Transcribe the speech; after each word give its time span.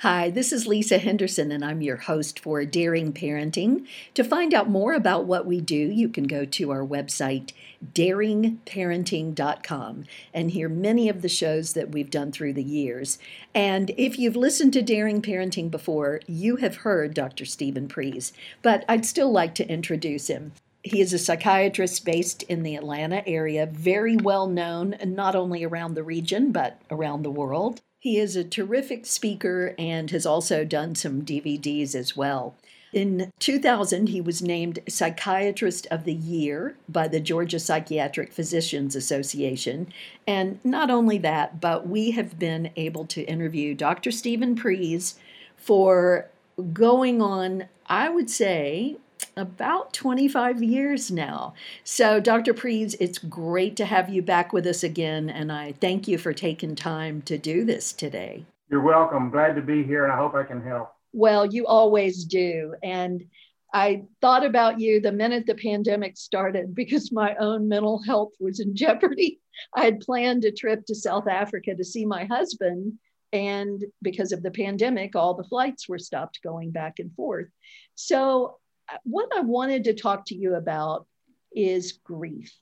Hi, 0.00 0.28
this 0.28 0.52
is 0.52 0.66
Lisa 0.66 0.98
Henderson, 0.98 1.50
and 1.50 1.64
I'm 1.64 1.80
your 1.80 1.96
host 1.96 2.38
for 2.38 2.62
Daring 2.66 3.14
Parenting. 3.14 3.86
To 4.12 4.22
find 4.22 4.52
out 4.52 4.68
more 4.68 4.92
about 4.92 5.24
what 5.24 5.46
we 5.46 5.58
do, 5.58 5.74
you 5.74 6.10
can 6.10 6.24
go 6.24 6.44
to 6.44 6.70
our 6.70 6.84
website, 6.84 7.52
daringparenting.com, 7.94 10.04
and 10.34 10.50
hear 10.50 10.68
many 10.68 11.08
of 11.08 11.22
the 11.22 11.30
shows 11.30 11.72
that 11.72 11.92
we've 11.92 12.10
done 12.10 12.30
through 12.30 12.52
the 12.52 12.62
years. 12.62 13.18
And 13.54 13.90
if 13.96 14.18
you've 14.18 14.36
listened 14.36 14.74
to 14.74 14.82
Daring 14.82 15.22
Parenting 15.22 15.70
before, 15.70 16.20
you 16.26 16.56
have 16.56 16.76
heard 16.76 17.14
Dr. 17.14 17.46
Stephen 17.46 17.88
Pries, 17.88 18.34
but 18.60 18.84
I'd 18.90 19.06
still 19.06 19.32
like 19.32 19.54
to 19.54 19.66
introduce 19.66 20.26
him. 20.26 20.52
He 20.82 21.00
is 21.00 21.14
a 21.14 21.18
psychiatrist 21.18 22.04
based 22.04 22.42
in 22.42 22.64
the 22.64 22.76
Atlanta 22.76 23.26
area, 23.26 23.64
very 23.64 24.18
well 24.18 24.46
known 24.46 24.96
not 25.06 25.34
only 25.34 25.64
around 25.64 25.94
the 25.94 26.04
region 26.04 26.52
but 26.52 26.82
around 26.90 27.22
the 27.22 27.30
world. 27.30 27.80
He 28.06 28.18
is 28.20 28.36
a 28.36 28.44
terrific 28.44 29.04
speaker 29.04 29.74
and 29.76 30.12
has 30.12 30.24
also 30.24 30.64
done 30.64 30.94
some 30.94 31.22
DVDs 31.22 31.92
as 31.96 32.16
well. 32.16 32.54
In 32.92 33.32
2000, 33.40 34.10
he 34.10 34.20
was 34.20 34.40
named 34.40 34.78
Psychiatrist 34.88 35.88
of 35.90 36.04
the 36.04 36.14
Year 36.14 36.76
by 36.88 37.08
the 37.08 37.18
Georgia 37.18 37.58
Psychiatric 37.58 38.32
Physicians 38.32 38.94
Association. 38.94 39.92
And 40.24 40.60
not 40.62 40.88
only 40.88 41.18
that, 41.18 41.60
but 41.60 41.88
we 41.88 42.12
have 42.12 42.38
been 42.38 42.70
able 42.76 43.06
to 43.06 43.24
interview 43.24 43.74
Dr. 43.74 44.12
Stephen 44.12 44.54
Pries 44.54 45.16
for 45.56 46.28
going 46.72 47.20
on, 47.20 47.64
I 47.88 48.08
would 48.08 48.30
say, 48.30 48.98
about 49.36 49.92
25 49.92 50.62
years 50.62 51.10
now. 51.10 51.54
So, 51.84 52.20
Dr. 52.20 52.54
Pries, 52.54 52.94
it's 52.94 53.18
great 53.18 53.76
to 53.76 53.84
have 53.84 54.08
you 54.08 54.22
back 54.22 54.52
with 54.52 54.66
us 54.66 54.82
again, 54.82 55.28
and 55.28 55.52
I 55.52 55.72
thank 55.72 56.08
you 56.08 56.18
for 56.18 56.32
taking 56.32 56.74
time 56.74 57.22
to 57.22 57.36
do 57.36 57.64
this 57.64 57.92
today. 57.92 58.44
You're 58.70 58.80
welcome. 58.80 59.30
Glad 59.30 59.54
to 59.56 59.62
be 59.62 59.84
here, 59.84 60.04
and 60.04 60.12
I 60.12 60.16
hope 60.16 60.34
I 60.34 60.42
can 60.42 60.62
help. 60.62 60.92
Well, 61.12 61.46
you 61.46 61.66
always 61.66 62.24
do. 62.24 62.74
And 62.82 63.24
I 63.72 64.04
thought 64.20 64.44
about 64.44 64.80
you 64.80 65.00
the 65.00 65.12
minute 65.12 65.46
the 65.46 65.54
pandemic 65.54 66.16
started 66.16 66.74
because 66.74 67.12
my 67.12 67.34
own 67.36 67.68
mental 67.68 68.02
health 68.02 68.32
was 68.40 68.60
in 68.60 68.74
jeopardy. 68.76 69.40
I 69.74 69.84
had 69.84 70.00
planned 70.00 70.44
a 70.44 70.52
trip 70.52 70.84
to 70.86 70.94
South 70.94 71.28
Africa 71.28 71.74
to 71.74 71.84
see 71.84 72.04
my 72.06 72.24
husband, 72.24 72.94
and 73.32 73.84
because 74.02 74.32
of 74.32 74.42
the 74.42 74.50
pandemic, 74.50 75.14
all 75.14 75.34
the 75.34 75.44
flights 75.44 75.88
were 75.88 75.98
stopped 75.98 76.40
going 76.42 76.70
back 76.70 76.98
and 76.98 77.14
forth. 77.14 77.48
So 77.94 78.58
what 79.04 79.28
I 79.36 79.40
wanted 79.40 79.84
to 79.84 79.94
talk 79.94 80.26
to 80.26 80.34
you 80.34 80.54
about 80.54 81.06
is 81.54 81.92
grief. 82.04 82.54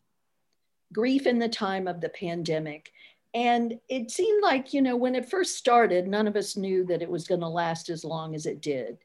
Grief 0.92 1.26
in 1.26 1.38
the 1.38 1.48
time 1.48 1.88
of 1.88 2.00
the 2.00 2.08
pandemic. 2.08 2.92
And 3.34 3.80
it 3.88 4.10
seemed 4.10 4.42
like, 4.42 4.72
you 4.72 4.80
know, 4.80 4.96
when 4.96 5.16
it 5.16 5.28
first 5.28 5.56
started, 5.56 6.06
none 6.06 6.28
of 6.28 6.36
us 6.36 6.56
knew 6.56 6.84
that 6.86 7.02
it 7.02 7.10
was 7.10 7.26
going 7.26 7.40
to 7.40 7.48
last 7.48 7.90
as 7.90 8.04
long 8.04 8.34
as 8.34 8.46
it 8.46 8.60
did. 8.60 8.98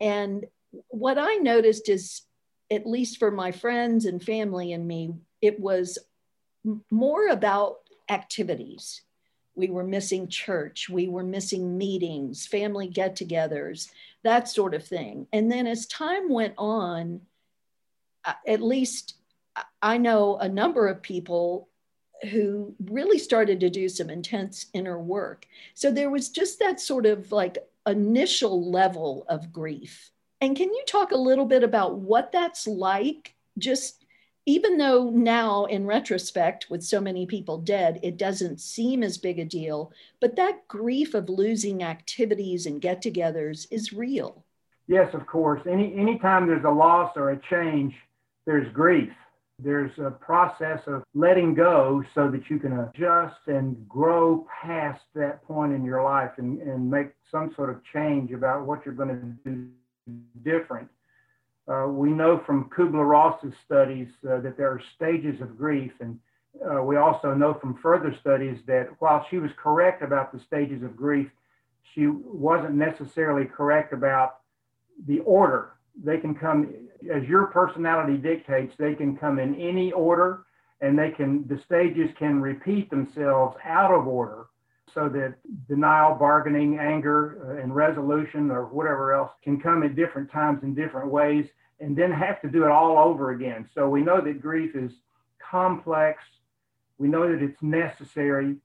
And 0.00 0.46
what 0.88 1.18
I 1.18 1.36
noticed 1.36 1.88
is, 1.88 2.22
at 2.70 2.86
least 2.86 3.18
for 3.18 3.30
my 3.30 3.52
friends 3.52 4.06
and 4.06 4.22
family 4.22 4.72
and 4.72 4.86
me, 4.86 5.14
it 5.42 5.60
was 5.60 5.98
more 6.90 7.28
about 7.28 7.76
activities. 8.08 9.02
We 9.56 9.70
were 9.70 9.84
missing 9.84 10.28
church, 10.28 10.88
we 10.88 11.08
were 11.08 11.22
missing 11.22 11.78
meetings, 11.78 12.46
family 12.46 12.88
get 12.88 13.16
togethers 13.16 13.90
that 14.24 14.48
sort 14.48 14.74
of 14.74 14.84
thing. 14.84 15.28
And 15.32 15.52
then 15.52 15.66
as 15.66 15.86
time 15.86 16.28
went 16.28 16.54
on, 16.58 17.20
uh, 18.24 18.32
at 18.46 18.60
least 18.60 19.14
I 19.80 19.98
know 19.98 20.38
a 20.38 20.48
number 20.48 20.88
of 20.88 21.02
people 21.02 21.68
who 22.30 22.74
really 22.86 23.18
started 23.18 23.60
to 23.60 23.70
do 23.70 23.88
some 23.88 24.10
intense 24.10 24.66
inner 24.72 24.98
work. 24.98 25.46
So 25.74 25.92
there 25.92 26.10
was 26.10 26.30
just 26.30 26.58
that 26.58 26.80
sort 26.80 27.06
of 27.06 27.30
like 27.30 27.58
initial 27.86 28.70
level 28.70 29.26
of 29.28 29.52
grief. 29.52 30.10
And 30.40 30.56
can 30.56 30.72
you 30.72 30.82
talk 30.86 31.12
a 31.12 31.16
little 31.16 31.44
bit 31.44 31.62
about 31.62 31.98
what 31.98 32.32
that's 32.32 32.66
like? 32.66 33.34
Just 33.58 34.03
even 34.46 34.76
though 34.76 35.08
now, 35.10 35.64
in 35.64 35.86
retrospect, 35.86 36.68
with 36.68 36.82
so 36.82 37.00
many 37.00 37.24
people 37.26 37.58
dead, 37.58 37.98
it 38.02 38.18
doesn't 38.18 38.60
seem 38.60 39.02
as 39.02 39.16
big 39.16 39.38
a 39.38 39.44
deal, 39.44 39.92
but 40.20 40.36
that 40.36 40.68
grief 40.68 41.14
of 41.14 41.28
losing 41.28 41.82
activities 41.82 42.66
and 42.66 42.80
get 42.80 43.02
togethers 43.02 43.66
is 43.70 43.92
real. 43.92 44.44
Yes, 44.86 45.14
of 45.14 45.26
course. 45.26 45.62
Any 45.66 45.94
anytime 45.94 46.46
there's 46.46 46.64
a 46.64 46.70
loss 46.70 47.12
or 47.16 47.30
a 47.30 47.40
change, 47.48 47.94
there's 48.44 48.70
grief. 48.74 49.10
There's 49.58 49.96
a 49.98 50.10
process 50.10 50.80
of 50.86 51.04
letting 51.14 51.54
go 51.54 52.02
so 52.14 52.28
that 52.30 52.50
you 52.50 52.58
can 52.58 52.80
adjust 52.80 53.36
and 53.46 53.88
grow 53.88 54.46
past 54.62 55.00
that 55.14 55.42
point 55.44 55.72
in 55.72 55.84
your 55.84 56.02
life 56.02 56.32
and, 56.38 56.60
and 56.60 56.90
make 56.90 57.12
some 57.30 57.52
sort 57.54 57.70
of 57.70 57.80
change 57.92 58.32
about 58.32 58.66
what 58.66 58.84
you're 58.84 58.94
going 58.94 59.38
to 59.44 59.50
do 59.50 59.68
different. 60.42 60.88
Uh, 61.66 61.86
we 61.88 62.10
know 62.10 62.42
from 62.44 62.68
Kubler-Ross's 62.70 63.54
studies 63.64 64.08
uh, 64.28 64.40
that 64.40 64.56
there 64.56 64.70
are 64.70 64.82
stages 64.94 65.40
of 65.40 65.56
grief, 65.56 65.92
and 66.00 66.18
uh, 66.70 66.82
we 66.82 66.96
also 66.96 67.32
know 67.34 67.54
from 67.54 67.78
further 67.82 68.14
studies 68.20 68.58
that 68.66 68.88
while 68.98 69.26
she 69.30 69.38
was 69.38 69.50
correct 69.56 70.02
about 70.02 70.32
the 70.32 70.40
stages 70.40 70.82
of 70.82 70.96
grief, 70.96 71.28
she 71.94 72.06
wasn't 72.06 72.74
necessarily 72.74 73.46
correct 73.46 73.92
about 73.92 74.40
the 75.06 75.20
order. 75.20 75.72
They 76.02 76.18
can 76.18 76.34
come 76.34 76.74
as 77.12 77.24
your 77.24 77.46
personality 77.46 78.16
dictates. 78.16 78.74
They 78.78 78.94
can 78.94 79.16
come 79.16 79.38
in 79.38 79.54
any 79.54 79.92
order, 79.92 80.44
and 80.80 80.98
they 80.98 81.10
can 81.10 81.46
the 81.48 81.60
stages 81.64 82.10
can 82.18 82.40
repeat 82.40 82.90
themselves 82.90 83.56
out 83.64 83.92
of 83.92 84.06
order 84.06 84.46
so 84.92 85.08
that 85.08 85.34
denial, 85.68 86.14
bargaining, 86.14 86.78
anger, 86.78 87.38
uh, 87.46 87.62
and 87.62 87.74
resolution, 87.74 88.50
or 88.50 88.66
whatever 88.66 89.12
else, 89.14 89.30
can 89.42 89.60
come 89.60 89.82
at 89.82 89.96
different 89.96 90.30
times 90.30 90.62
in 90.62 90.74
different 90.74 91.10
ways, 91.10 91.46
and 91.80 91.96
then 91.96 92.12
have 92.12 92.40
to 92.42 92.48
do 92.48 92.64
it 92.64 92.70
all 92.70 92.98
over 92.98 93.30
again. 93.32 93.68
So 93.74 93.88
we 93.88 94.02
know 94.02 94.20
that 94.20 94.40
grief 94.40 94.76
is 94.76 94.92
complex. 95.38 96.22
We 96.98 97.08
know 97.08 97.30
that 97.30 97.42
it's 97.42 97.62
necessary. 97.62 98.56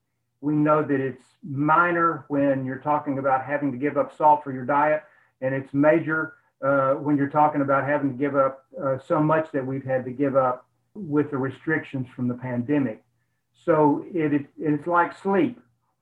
We 0.41 0.53
know 0.53 0.83
that 0.83 0.99
it's 0.99 1.23
minor 1.43 2.25
when 2.27 2.65
you're 2.65 2.77
talking 2.77 3.17
about 3.17 3.43
having 3.43 3.71
to 3.71 3.77
give 3.77 3.97
up 3.97 4.15
salt 4.15 4.43
for 4.43 4.51
your 4.51 4.65
diet, 4.65 5.03
and 5.41 5.53
it's 5.55 5.73
major 5.73 6.35
uh, 6.63 6.93
when 6.93 7.17
you're 7.17 7.29
talking 7.29 7.61
about 7.61 7.85
having 7.85 8.11
to 8.11 8.17
give 8.17 8.35
up 8.35 8.65
uh, 8.81 8.97
so 8.99 9.21
much 9.21 9.51
that 9.51 9.65
we've 9.65 9.85
had 9.85 10.05
to 10.05 10.11
give 10.11 10.35
up 10.35 10.65
with 10.93 11.31
the 11.31 11.37
restrictions 11.37 12.07
from 12.15 12.27
the 12.27 12.33
pandemic. 12.33 13.03
So 13.65 14.05
it, 14.13 14.33
it, 14.33 14.45
it's 14.57 14.87
like 14.87 15.17
sleep 15.17 15.59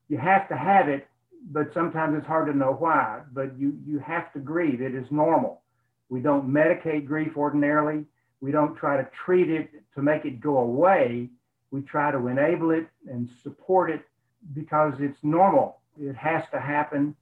you 0.09 0.18
have 0.18 0.47
to 0.50 0.56
have 0.56 0.90
it, 0.90 1.07
but 1.51 1.73
sometimes 1.73 2.18
it's 2.18 2.28
hard 2.28 2.47
to 2.47 2.57
know 2.57 2.75
why. 2.78 3.22
But 3.34 3.57
you 3.57 3.78
you 3.85 4.00
have 4.00 4.31
to 4.34 4.40
grieve. 4.40 4.81
It 4.81 4.95
is 4.95 5.12
normal. 5.12 5.62
We 6.09 6.22
don't 6.22 6.50
medicate 6.50 7.06
grief 7.06 7.34
ordinarily. 7.35 8.06
We 8.40 8.51
don't 8.51 8.75
try 8.75 8.97
to 8.97 9.07
treat 9.25 9.50
it 9.50 9.69
to 9.96 10.01
make 10.01 10.25
it 10.25 10.40
go 10.40 10.57
away. 10.57 11.29
We 11.72 11.81
try 11.81 12.12
to 12.12 12.28
enable 12.28 12.72
it 12.72 12.88
and 13.09 13.29
support 13.44 13.90
it 13.90 14.01
because 14.53 14.94
it's 15.00 15.19
normal. 15.23 15.79
It 16.00 16.16
has 16.16 16.44
to 16.51 16.59
happen. 16.59 17.16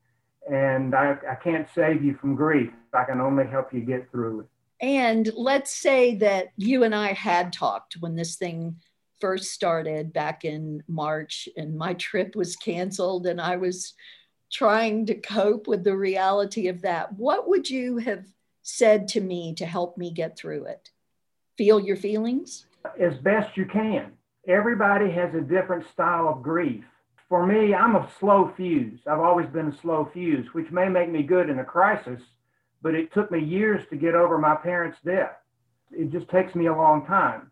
And 0.51 0.93
I, 0.93 1.17
I 1.29 1.35
can't 1.35 1.67
save 1.73 2.03
you 2.03 2.15
from 2.15 2.35
grief. 2.35 2.69
I 2.93 3.05
can 3.05 3.19
only 3.19 3.47
help 3.47 3.73
you 3.73 3.81
get 3.81 4.11
through 4.11 4.41
it. 4.41 4.45
And 4.81 5.31
let's 5.35 5.71
say 5.71 6.15
that 6.17 6.49
you 6.57 6.83
and 6.83 6.93
I 6.93 7.13
had 7.13 7.53
talked 7.53 7.95
when 8.01 8.15
this 8.15 8.35
thing 8.35 8.75
first 9.19 9.51
started 9.51 10.13
back 10.13 10.45
in 10.45 10.83
March 10.87 11.47
and 11.57 11.77
my 11.77 11.93
trip 11.93 12.35
was 12.35 12.55
canceled 12.55 13.27
and 13.27 13.39
I 13.39 13.55
was 13.55 13.93
trying 14.51 15.05
to 15.07 15.15
cope 15.15 15.67
with 15.67 15.83
the 15.83 15.95
reality 15.95 16.67
of 16.67 16.81
that, 16.81 17.13
what 17.13 17.47
would 17.47 17.69
you 17.69 17.97
have 17.97 18.25
said 18.61 19.07
to 19.09 19.21
me 19.21 19.53
to 19.55 19.65
help 19.65 19.97
me 19.97 20.11
get 20.11 20.37
through 20.37 20.65
it? 20.65 20.89
Feel 21.57 21.79
your 21.79 21.95
feelings? 21.95 22.65
As 22.99 23.15
best 23.17 23.55
you 23.57 23.65
can. 23.65 24.11
Everybody 24.47 25.09
has 25.11 25.33
a 25.33 25.41
different 25.41 25.85
style 25.93 26.29
of 26.29 26.43
grief. 26.43 26.83
For 27.27 27.47
me, 27.47 27.73
I'm 27.73 27.95
a 27.95 28.09
slow 28.19 28.53
fuse. 28.55 28.99
I've 29.07 29.19
always 29.19 29.47
been 29.47 29.67
a 29.67 29.81
slow 29.81 30.09
fuse, 30.13 30.47
which 30.53 30.69
may 30.71 30.87
make 30.87 31.09
me 31.09 31.23
good 31.23 31.49
in 31.49 31.59
a 31.59 31.65
crisis, 31.65 32.21
but 32.83 32.93
it 32.93 33.11
took 33.13 33.31
me 33.31 33.39
years 33.39 33.81
to 33.89 33.97
get 33.97 34.13
over 34.13 34.37
my 34.37 34.55
parents' 34.55 34.99
death. 35.03 35.31
It 35.91 36.11
just 36.11 36.29
takes 36.29 36.53
me 36.53 36.67
a 36.67 36.75
long 36.75 37.05
time. 37.07 37.51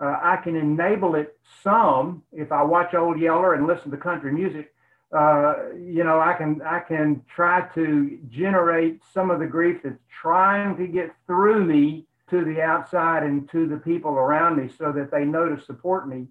Uh, 0.00 0.16
I 0.20 0.36
can 0.42 0.56
enable 0.56 1.14
it 1.14 1.38
some 1.62 2.22
if 2.32 2.50
I 2.50 2.62
watch 2.62 2.94
Old 2.94 3.18
Yeller 3.18 3.54
and 3.54 3.66
listen 3.66 3.90
to 3.92 3.96
country 3.96 4.32
music. 4.32 4.72
Uh, 5.16 5.72
you 5.76 6.02
know, 6.02 6.20
I 6.20 6.32
can 6.32 6.60
I 6.62 6.80
can 6.80 7.22
try 7.32 7.68
to 7.74 8.18
generate 8.28 9.02
some 9.12 9.30
of 9.30 9.38
the 9.38 9.46
grief 9.46 9.82
that's 9.84 10.02
trying 10.20 10.76
to 10.78 10.88
get 10.88 11.14
through 11.26 11.64
me 11.64 12.06
to 12.30 12.44
the 12.44 12.60
outside 12.60 13.22
and 13.22 13.48
to 13.50 13.68
the 13.68 13.76
people 13.76 14.12
around 14.12 14.56
me, 14.56 14.68
so 14.76 14.90
that 14.90 15.12
they 15.12 15.24
know 15.24 15.48
to 15.54 15.62
support 15.62 16.08
me. 16.08 16.26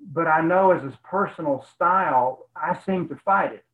But 0.00 0.26
I 0.26 0.40
know 0.40 0.72
as 0.72 0.82
a 0.82 0.98
personal 1.04 1.64
style, 1.74 2.48
I 2.56 2.76
seem 2.84 3.08
to 3.08 3.16
fight 3.16 3.52
it. 3.52 3.64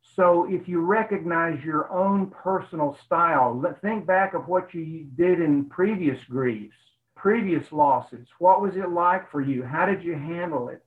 So 0.00 0.48
if 0.50 0.66
you 0.66 0.80
recognize 0.80 1.62
your 1.62 1.90
own 1.92 2.30
personal 2.30 2.96
style, 3.04 3.62
think 3.82 4.06
back 4.06 4.32
of 4.32 4.48
what 4.48 4.72
you 4.72 5.06
did 5.16 5.40
in 5.40 5.66
previous 5.66 6.24
griefs 6.24 6.76
previous 7.26 7.66
losses. 7.72 8.26
What 8.38 8.62
was 8.62 8.74
it 8.76 8.90
like 8.90 9.30
for 9.30 9.40
you? 9.40 9.64
How 9.64 9.84
did 9.86 10.02
you 10.02 10.14
handle 10.14 10.68
it? 10.68 10.80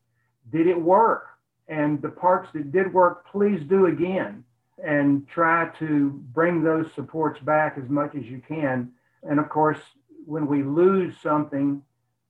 Did 0.52 0.66
it 0.68 0.82
work? 0.82 1.28
And 1.68 2.02
the 2.02 2.10
parts 2.10 2.50
that 2.54 2.72
did 2.72 2.88
work, 2.94 3.16
please 3.32 3.62
do 3.76 3.86
again. 3.88 4.44
and 4.84 5.28
try 5.28 5.70
to 5.80 6.10
bring 6.34 6.64
those 6.64 6.88
supports 6.96 7.40
back 7.42 7.78
as 7.78 7.88
much 7.90 8.16
as 8.16 8.26
you 8.26 8.42
can. 8.48 8.92
And 9.24 9.40
of 9.40 9.50
course, 9.50 9.80
when 10.26 10.48
we 10.48 10.64
lose 10.64 11.14
something, 11.22 11.82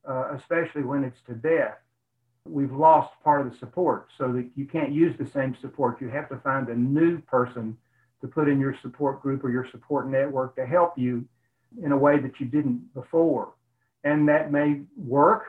uh, 0.07 0.35
especially 0.35 0.83
when 0.83 1.03
it's 1.03 1.21
to 1.27 1.33
death, 1.33 1.77
we've 2.45 2.73
lost 2.73 3.11
part 3.23 3.45
of 3.45 3.51
the 3.51 3.57
support 3.57 4.07
so 4.17 4.31
that 4.33 4.49
you 4.55 4.65
can't 4.65 4.91
use 4.91 5.15
the 5.17 5.27
same 5.27 5.55
support. 5.61 6.01
You 6.01 6.09
have 6.09 6.27
to 6.29 6.37
find 6.37 6.67
a 6.69 6.75
new 6.75 7.19
person 7.21 7.77
to 8.21 8.27
put 8.27 8.49
in 8.49 8.59
your 8.59 8.75
support 8.81 9.21
group 9.21 9.43
or 9.43 9.51
your 9.51 9.67
support 9.69 10.09
network 10.09 10.55
to 10.55 10.65
help 10.65 10.97
you 10.97 11.25
in 11.81 11.91
a 11.91 11.97
way 11.97 12.19
that 12.19 12.39
you 12.39 12.45
didn't 12.45 12.93
before. 12.93 13.53
And 14.03 14.27
that 14.29 14.51
may 14.51 14.81
work 14.97 15.45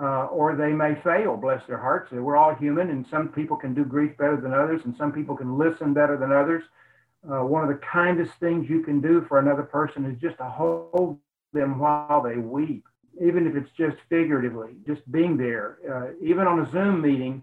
uh, 0.00 0.26
or 0.26 0.54
they 0.54 0.72
may 0.72 0.94
fail, 1.02 1.36
bless 1.36 1.66
their 1.66 1.78
hearts. 1.78 2.12
We're 2.12 2.36
all 2.36 2.54
human, 2.54 2.90
and 2.90 3.06
some 3.06 3.28
people 3.28 3.56
can 3.56 3.74
do 3.74 3.84
grief 3.84 4.16
better 4.18 4.36
than 4.36 4.52
others, 4.52 4.82
and 4.84 4.94
some 4.96 5.12
people 5.12 5.36
can 5.36 5.56
listen 5.56 5.94
better 5.94 6.16
than 6.16 6.32
others. 6.32 6.64
Uh, 7.24 7.44
one 7.44 7.62
of 7.62 7.68
the 7.68 7.80
kindest 7.84 8.32
things 8.34 8.68
you 8.68 8.82
can 8.82 9.00
do 9.00 9.24
for 9.26 9.38
another 9.38 9.62
person 9.62 10.04
is 10.04 10.18
just 10.20 10.36
to 10.38 10.44
hold 10.44 11.18
them 11.52 11.78
while 11.78 12.22
they 12.22 12.36
weep, 12.36 12.84
even 13.20 13.46
if 13.46 13.56
it's 13.56 13.70
just 13.72 13.96
figuratively, 14.08 14.72
just 14.86 15.10
being 15.10 15.36
there. 15.36 15.78
Uh, 15.90 16.08
even 16.22 16.46
on 16.46 16.60
a 16.60 16.70
Zoom 16.70 17.00
meeting, 17.00 17.42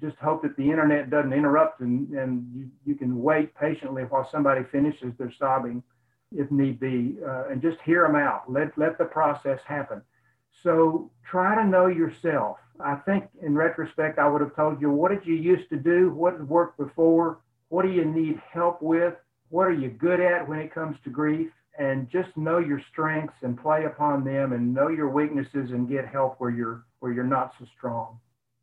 just 0.00 0.16
hope 0.16 0.42
that 0.42 0.56
the 0.56 0.70
internet 0.70 1.10
doesn't 1.10 1.32
interrupt 1.32 1.80
and, 1.80 2.08
and 2.10 2.46
you, 2.54 2.70
you 2.84 2.94
can 2.94 3.20
wait 3.22 3.54
patiently 3.54 4.02
while 4.04 4.28
somebody 4.30 4.62
finishes 4.70 5.12
their 5.18 5.32
sobbing 5.38 5.82
if 6.32 6.50
need 6.50 6.78
be, 6.80 7.16
uh, 7.26 7.48
and 7.48 7.60
just 7.60 7.78
hear 7.84 8.06
them 8.06 8.16
out. 8.16 8.50
Let, 8.50 8.76
let 8.78 8.98
the 8.98 9.04
process 9.04 9.60
happen. 9.66 10.02
So 10.62 11.10
try 11.24 11.54
to 11.54 11.64
know 11.64 11.86
yourself. 11.86 12.58
I 12.80 12.96
think 12.96 13.24
in 13.42 13.54
retrospect, 13.54 14.18
I 14.18 14.28
would 14.28 14.40
have 14.40 14.54
told 14.54 14.80
you, 14.80 14.90
what 14.90 15.10
did 15.10 15.26
you 15.26 15.34
used 15.34 15.68
to 15.70 15.76
do? 15.76 16.10
What 16.10 16.40
worked 16.46 16.78
before? 16.78 17.40
What 17.68 17.84
do 17.84 17.90
you 17.90 18.04
need 18.04 18.40
help 18.52 18.82
with? 18.82 19.14
What 19.48 19.66
are 19.66 19.72
you 19.72 19.90
good 19.90 20.20
at 20.20 20.48
when 20.48 20.60
it 20.60 20.74
comes 20.74 20.96
to 21.04 21.10
grief? 21.10 21.50
And 21.78 22.10
just 22.10 22.36
know 22.36 22.58
your 22.58 22.80
strengths 22.90 23.42
and 23.42 23.60
play 23.60 23.84
upon 23.84 24.24
them 24.24 24.52
and 24.52 24.74
know 24.74 24.88
your 24.88 25.08
weaknesses 25.08 25.70
and 25.70 25.88
get 25.88 26.06
help 26.06 26.36
where 26.38 26.50
you're 26.50 26.84
where 26.98 27.12
you're 27.12 27.24
not 27.24 27.54
so 27.58 27.64
strong. 27.76 28.18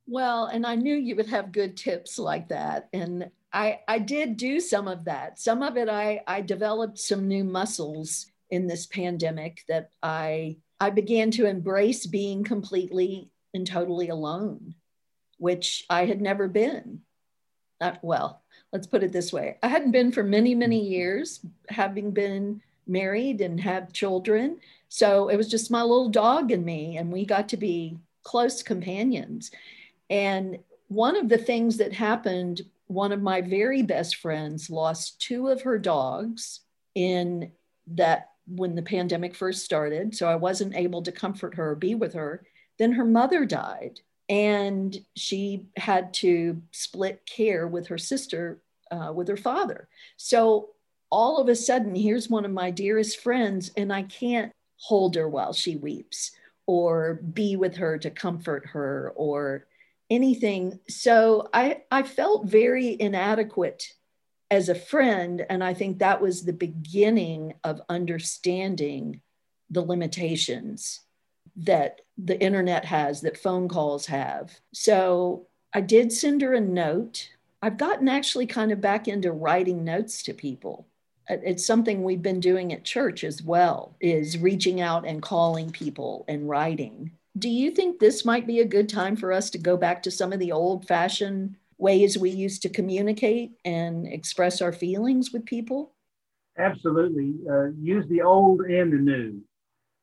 Well, 0.07 0.45
and 0.45 0.65
I 0.65 0.75
knew 0.75 0.95
you 0.95 1.15
would 1.17 1.27
have 1.27 1.51
good 1.51 1.75
tips 1.75 2.17
like 2.17 2.47
that. 2.49 2.87
And 2.93 3.29
I, 3.51 3.81
I 3.87 3.99
did 3.99 4.37
do 4.37 4.59
some 4.59 4.87
of 4.87 5.05
that. 5.05 5.39
Some 5.39 5.61
of 5.61 5.77
it, 5.77 5.89
I, 5.89 6.21
I 6.25 6.41
developed 6.41 6.97
some 6.97 7.27
new 7.27 7.43
muscles 7.43 8.27
in 8.49 8.67
this 8.67 8.85
pandemic 8.85 9.63
that 9.67 9.91
I, 10.01 10.57
I 10.79 10.91
began 10.91 11.31
to 11.31 11.45
embrace 11.45 12.05
being 12.05 12.43
completely 12.43 13.29
and 13.53 13.67
totally 13.67 14.09
alone, 14.09 14.75
which 15.37 15.85
I 15.89 16.05
had 16.05 16.21
never 16.21 16.47
been. 16.47 17.01
Not, 17.81 17.99
well, 18.01 18.41
let's 18.71 18.87
put 18.87 19.03
it 19.03 19.11
this 19.11 19.31
way 19.31 19.57
I 19.61 19.67
hadn't 19.67 19.91
been 19.91 20.11
for 20.11 20.23
many, 20.23 20.55
many 20.55 20.81
mm-hmm. 20.81 20.91
years, 20.91 21.45
having 21.69 22.11
been 22.11 22.61
married 22.87 23.41
and 23.41 23.59
have 23.59 23.93
children. 23.93 24.59
So 24.89 25.27
it 25.27 25.35
was 25.35 25.49
just 25.49 25.69
my 25.69 25.81
little 25.81 26.09
dog 26.09 26.51
and 26.51 26.63
me, 26.63 26.97
and 26.97 27.11
we 27.11 27.25
got 27.25 27.49
to 27.49 27.57
be 27.57 27.97
close 28.23 28.63
companions. 28.63 29.51
And 30.09 30.59
one 30.87 31.15
of 31.15 31.29
the 31.29 31.37
things 31.37 31.77
that 31.77 31.93
happened, 31.93 32.61
one 32.87 33.11
of 33.11 33.21
my 33.21 33.41
very 33.41 33.81
best 33.81 34.17
friends 34.17 34.69
lost 34.69 35.19
two 35.21 35.47
of 35.49 35.61
her 35.63 35.77
dogs 35.77 36.61
in 36.95 37.51
that 37.87 38.29
when 38.47 38.75
the 38.75 38.81
pandemic 38.81 39.35
first 39.35 39.65
started. 39.65 40.15
So 40.15 40.27
I 40.29 40.35
wasn't 40.35 40.75
able 40.75 41.01
to 41.03 41.11
comfort 41.11 41.55
her 41.55 41.71
or 41.71 41.75
be 41.75 41.95
with 41.95 42.13
her. 42.13 42.43
Then 42.79 42.93
her 42.93 43.05
mother 43.05 43.45
died, 43.45 43.99
and 44.29 44.97
she 45.15 45.65
had 45.75 46.13
to 46.15 46.61
split 46.71 47.25
care 47.25 47.67
with 47.67 47.87
her 47.87 47.97
sister, 47.97 48.61
uh, 48.91 49.11
with 49.13 49.27
her 49.27 49.37
father. 49.37 49.89
So 50.15 50.69
all 51.09 51.37
of 51.37 51.49
a 51.49 51.55
sudden, 51.55 51.95
here's 51.95 52.29
one 52.29 52.45
of 52.45 52.51
my 52.51 52.71
dearest 52.71 53.19
friends, 53.19 53.71
and 53.75 53.91
I 53.91 54.03
can't 54.03 54.51
hold 54.77 55.15
her 55.15 55.27
while 55.27 55.53
she 55.53 55.75
weeps 55.75 56.31
or 56.67 57.15
be 57.15 57.55
with 57.55 57.77
her 57.77 57.97
to 57.97 58.09
comfort 58.11 58.67
her 58.67 59.11
or 59.15 59.65
anything. 60.09 60.79
So 60.87 61.49
I, 61.53 61.83
I 61.91 62.03
felt 62.03 62.45
very 62.45 62.99
inadequate 62.99 63.93
as 64.49 64.69
a 64.69 64.75
friend. 64.75 65.45
And 65.49 65.63
I 65.63 65.73
think 65.73 65.99
that 65.99 66.21
was 66.21 66.43
the 66.43 66.53
beginning 66.53 67.53
of 67.63 67.81
understanding 67.89 69.21
the 69.69 69.81
limitations 69.81 71.01
that 71.57 72.01
the 72.17 72.39
internet 72.39 72.85
has, 72.85 73.21
that 73.21 73.37
phone 73.37 73.67
calls 73.67 74.05
have. 74.05 74.57
So 74.73 75.47
I 75.73 75.81
did 75.81 76.13
send 76.13 76.41
her 76.41 76.53
a 76.53 76.61
note. 76.61 77.29
I've 77.61 77.77
gotten 77.77 78.07
actually 78.07 78.45
kind 78.45 78.71
of 78.71 78.79
back 78.79 79.07
into 79.07 79.31
writing 79.31 79.83
notes 79.83 80.23
to 80.23 80.33
people. 80.33 80.87
It's 81.27 81.65
something 81.65 82.03
we've 82.03 82.21
been 82.21 82.39
doing 82.39 82.71
at 82.71 82.85
church 82.85 83.25
as 83.25 83.43
well, 83.43 83.97
is 83.99 84.37
reaching 84.37 84.79
out 84.79 85.05
and 85.05 85.21
calling 85.21 85.71
people 85.71 86.23
and 86.29 86.47
writing 86.47 87.11
do 87.37 87.49
you 87.49 87.71
think 87.71 87.99
this 87.99 88.25
might 88.25 88.47
be 88.47 88.59
a 88.59 88.65
good 88.65 88.89
time 88.89 89.15
for 89.15 89.31
us 89.31 89.49
to 89.51 89.57
go 89.57 89.77
back 89.77 90.03
to 90.03 90.11
some 90.11 90.33
of 90.33 90.39
the 90.39 90.51
old 90.51 90.87
fashioned 90.87 91.55
ways 91.77 92.17
we 92.17 92.29
used 92.29 92.61
to 92.63 92.69
communicate 92.69 93.51
and 93.65 94.07
express 94.07 94.61
our 94.61 94.73
feelings 94.73 95.31
with 95.31 95.45
people? 95.45 95.93
Absolutely. 96.57 97.35
Uh, 97.49 97.67
use 97.79 98.05
the 98.09 98.21
old 98.21 98.61
and 98.61 98.91
the 98.91 98.97
new. 98.97 99.41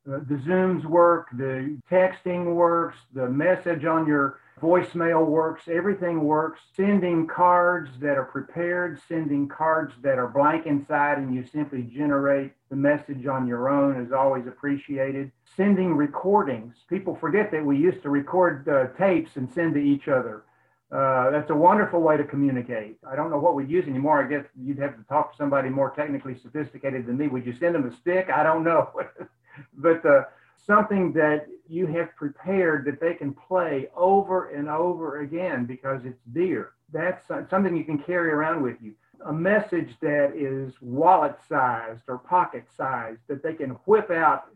Uh, 0.06 0.18
the 0.28 0.40
Zooms 0.46 0.84
work, 0.84 1.28
the 1.36 1.78
texting 1.90 2.54
works, 2.54 2.96
the 3.14 3.28
message 3.28 3.84
on 3.84 4.06
your 4.06 4.40
voicemail 4.64 5.26
works, 5.26 5.68
everything 5.68 6.24
works. 6.24 6.60
Sending 6.74 7.26
cards 7.26 7.90
that 8.00 8.16
are 8.16 8.24
prepared, 8.24 8.98
sending 9.06 9.46
cards 9.46 9.92
that 10.02 10.18
are 10.18 10.28
blank 10.28 10.64
inside, 10.64 11.18
and 11.18 11.34
you 11.34 11.44
simply 11.44 11.82
generate 11.82 12.52
the 12.70 12.76
message 12.76 13.26
on 13.26 13.46
your 13.46 13.68
own 13.68 14.00
is 14.00 14.10
always 14.12 14.46
appreciated. 14.46 15.30
Sending 15.54 15.94
recordings. 15.94 16.76
People 16.88 17.14
forget 17.14 17.50
that 17.50 17.64
we 17.64 17.76
used 17.76 18.02
to 18.02 18.08
record 18.08 18.66
uh, 18.66 18.86
tapes 18.98 19.36
and 19.36 19.52
send 19.52 19.74
to 19.74 19.80
each 19.80 20.08
other. 20.08 20.44
Uh, 20.90 21.30
that's 21.30 21.50
a 21.50 21.54
wonderful 21.54 22.00
way 22.00 22.16
to 22.16 22.24
communicate. 22.24 22.96
I 23.06 23.16
don't 23.16 23.30
know 23.30 23.38
what 23.38 23.54
we'd 23.54 23.68
use 23.68 23.86
anymore. 23.86 24.24
I 24.24 24.28
guess 24.28 24.44
you'd 24.58 24.78
have 24.78 24.96
to 24.96 25.02
talk 25.04 25.32
to 25.32 25.36
somebody 25.36 25.68
more 25.68 25.90
technically 25.90 26.38
sophisticated 26.38 27.06
than 27.06 27.18
me. 27.18 27.28
Would 27.28 27.44
you 27.44 27.52
send 27.52 27.74
them 27.74 27.86
a 27.86 27.94
stick? 27.96 28.30
I 28.34 28.42
don't 28.42 28.64
know. 28.64 28.92
but 29.76 30.06
uh, 30.06 30.22
something 30.66 31.12
that 31.12 31.46
you 31.68 31.86
have 31.86 32.14
prepared 32.16 32.84
that 32.86 33.00
they 33.00 33.14
can 33.14 33.32
play 33.32 33.88
over 33.96 34.50
and 34.50 34.68
over 34.68 35.20
again 35.20 35.64
because 35.64 36.04
it's 36.04 36.20
dear. 36.32 36.72
That's 36.92 37.26
something 37.50 37.76
you 37.76 37.84
can 37.84 37.98
carry 37.98 38.30
around 38.30 38.62
with 38.62 38.76
you. 38.80 38.94
A 39.26 39.32
message 39.32 39.96
that 40.00 40.34
is 40.36 40.74
wallet 40.82 41.36
sized 41.48 42.02
or 42.08 42.18
pocket 42.18 42.64
sized 42.76 43.20
that 43.28 43.42
they 43.42 43.54
can 43.54 43.70
whip 43.86 44.10
out 44.10 44.48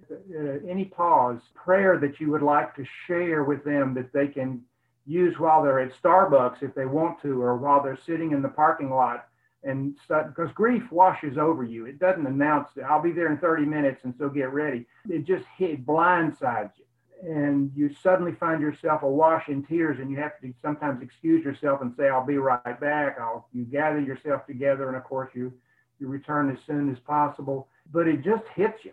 any 0.69 0.85
pause, 0.85 1.41
prayer 1.55 1.99
that 1.99 2.21
you 2.21 2.31
would 2.31 2.43
like 2.43 2.77
to 2.77 2.85
share 3.07 3.45
with 3.45 3.65
them 3.65 3.95
that 3.95 4.13
they 4.13 4.29
can 4.29 4.63
use 5.07 5.39
while 5.39 5.63
they're 5.63 5.81
at 5.81 5.93
Starbucks 6.03 6.63
if 6.63 6.75
they 6.75 6.85
want 6.85 7.23
to, 7.23 7.41
or 7.41 7.57
while 7.57 7.83
they're 7.83 7.99
sitting 8.05 8.33
in 8.33 8.43
the 8.43 8.49
parking 8.49 8.91
lot 8.91 9.29
and 9.65 9.97
because 10.09 10.53
grief 10.55 10.93
washes 10.93 11.37
over 11.39 11.65
you. 11.65 11.87
It 11.87 11.99
doesn't 11.99 12.27
announce 12.27 12.69
that 12.77 12.85
I'll 12.85 13.03
be 13.03 13.13
there 13.13 13.33
in 13.33 13.39
30 13.39 13.65
minutes 13.65 14.05
and 14.05 14.15
so 14.19 14.29
get 14.29 14.53
ready. 14.53 14.87
It 15.09 15.25
just 15.25 15.45
hit 15.57 15.85
blindsides 15.87 16.73
you. 16.77 16.85
And 17.23 17.73
you 17.75 17.93
suddenly 18.03 18.33
find 18.33 18.61
yourself 18.61 19.03
awash 19.03 19.49
in 19.49 19.65
tears 19.65 19.99
and 19.99 20.11
you 20.11 20.17
have 20.19 20.41
to 20.41 20.55
sometimes 20.63 21.03
excuse 21.03 21.45
yourself 21.45 21.81
and 21.83 21.93
say, 21.97 22.09
I'll 22.09 22.25
be 22.25 22.39
right 22.39 22.81
back. 22.81 23.19
I'll 23.21 23.49
you 23.53 23.65
gather 23.65 24.01
yourself 24.01 24.47
together 24.47 24.89
and 24.89 24.97
of 24.97 25.05
course 25.05 25.31
you 25.35 25.53
you 25.99 26.07
return 26.07 26.51
as 26.51 26.59
soon 26.65 26.91
as 26.91 26.99
possible. 27.01 27.69
But 27.93 28.07
it 28.07 28.23
just 28.23 28.45
hits 28.55 28.85
you. 28.85 28.93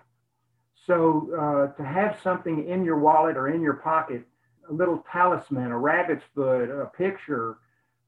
So 0.86 1.30
uh, 1.34 1.78
to 1.78 1.84
have 1.84 2.20
something 2.22 2.68
in 2.68 2.84
your 2.84 2.98
wallet 2.98 3.38
or 3.38 3.50
in 3.50 3.62
your 3.62 3.74
pocket, 3.74 4.24
a 4.70 4.74
little 4.74 5.04
talisman, 5.12 5.72
a 5.72 5.78
rabbit's 5.78 6.24
foot, 6.34 6.70
a 6.70 6.86
picture, 6.86 7.58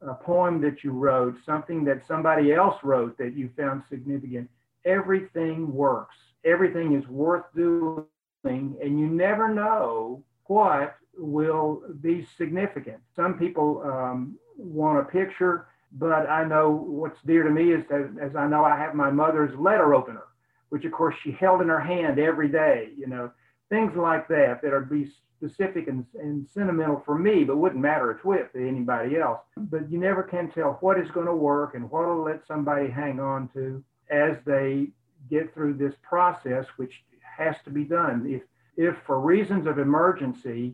a 0.02 0.14
poem 0.14 0.62
that 0.62 0.84
you 0.84 0.92
wrote, 0.92 1.38
something 1.46 1.84
that 1.86 2.06
somebody 2.08 2.54
else 2.54 2.84
wrote 2.84 3.18
that 3.18 3.34
you 3.36 3.50
found 3.58 3.84
significant. 3.90 4.50
Everything 4.86 5.74
works. 5.74 6.16
Everything 6.46 6.94
is 6.94 7.08
worth 7.08 7.46
doing, 7.56 8.06
and 8.44 9.00
you 9.00 9.08
never 9.08 9.54
know 9.54 10.24
what 10.46 10.96
will 11.18 11.84
be 12.02 12.28
significant. 12.38 12.98
Some 13.16 13.38
people 13.38 13.82
um, 13.84 14.38
want 14.58 15.00
a 15.00 15.04
picture, 15.04 15.68
but 15.94 16.30
I 16.30 16.44
know 16.46 16.70
what's 16.70 17.22
dear 17.26 17.44
to 17.44 17.50
me 17.50 17.72
is 17.72 17.84
that 17.90 18.16
as 18.22 18.36
I 18.36 18.48
know 18.48 18.64
I 18.64 18.78
have 18.78 18.94
my 18.94 19.10
mother's 19.12 19.58
letter 19.60 19.94
opener, 19.94 20.24
which 20.70 20.86
of 20.86 20.92
course 20.92 21.16
she 21.24 21.32
held 21.32 21.62
in 21.62 21.70
her 21.70 21.80
hand 21.80 22.20
every 22.20 22.50
day, 22.50 22.90
you 22.98 23.08
know, 23.08 23.32
things 23.70 23.92
like 23.96 24.28
that 24.28 24.62
that 24.62 24.74
are 24.74 24.82
be 24.82 25.12
specific 25.38 25.88
and, 25.88 26.06
and 26.20 26.48
sentimental 26.54 27.02
for 27.06 27.18
me, 27.18 27.44
but 27.44 27.58
wouldn't 27.58 27.82
matter 27.82 28.12
a 28.12 28.20
twit 28.20 28.52
to 28.54 28.68
anybody 28.68 29.18
else. 29.18 29.40
But 29.56 29.92
you 29.92 30.00
never 30.00 30.24
can 30.24 30.50
tell 30.52 30.78
what 30.82 31.00
is 31.00 31.10
going 31.12 31.28
to 31.28 31.36
work 31.36 31.76
and 31.76 31.90
what 31.90 32.08
will 32.08 32.24
let 32.24 32.46
somebody 32.48 32.90
hang 32.90 33.20
on 33.20 33.50
to 33.54 33.84
as 34.10 34.38
they 34.46 34.88
get 35.30 35.54
through 35.54 35.76
this 35.76 35.94
process, 36.02 36.66
which 36.78 37.04
has 37.38 37.56
to 37.66 37.70
be 37.70 37.84
done. 37.84 38.26
If, 38.28 38.42
if 38.76 38.96
for 39.06 39.20
reasons 39.20 39.68
of 39.68 39.80
emergency, 39.80 40.74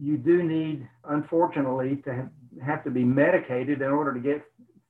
you 0.00 0.16
do 0.16 0.42
need, 0.42 0.88
unfortunately, 1.04 1.96
to 2.04 2.28
have 2.64 2.84
to 2.84 2.90
be 2.90 3.04
medicated 3.04 3.82
in 3.82 3.90
order 3.90 4.14
to 4.14 4.20
get 4.20 4.42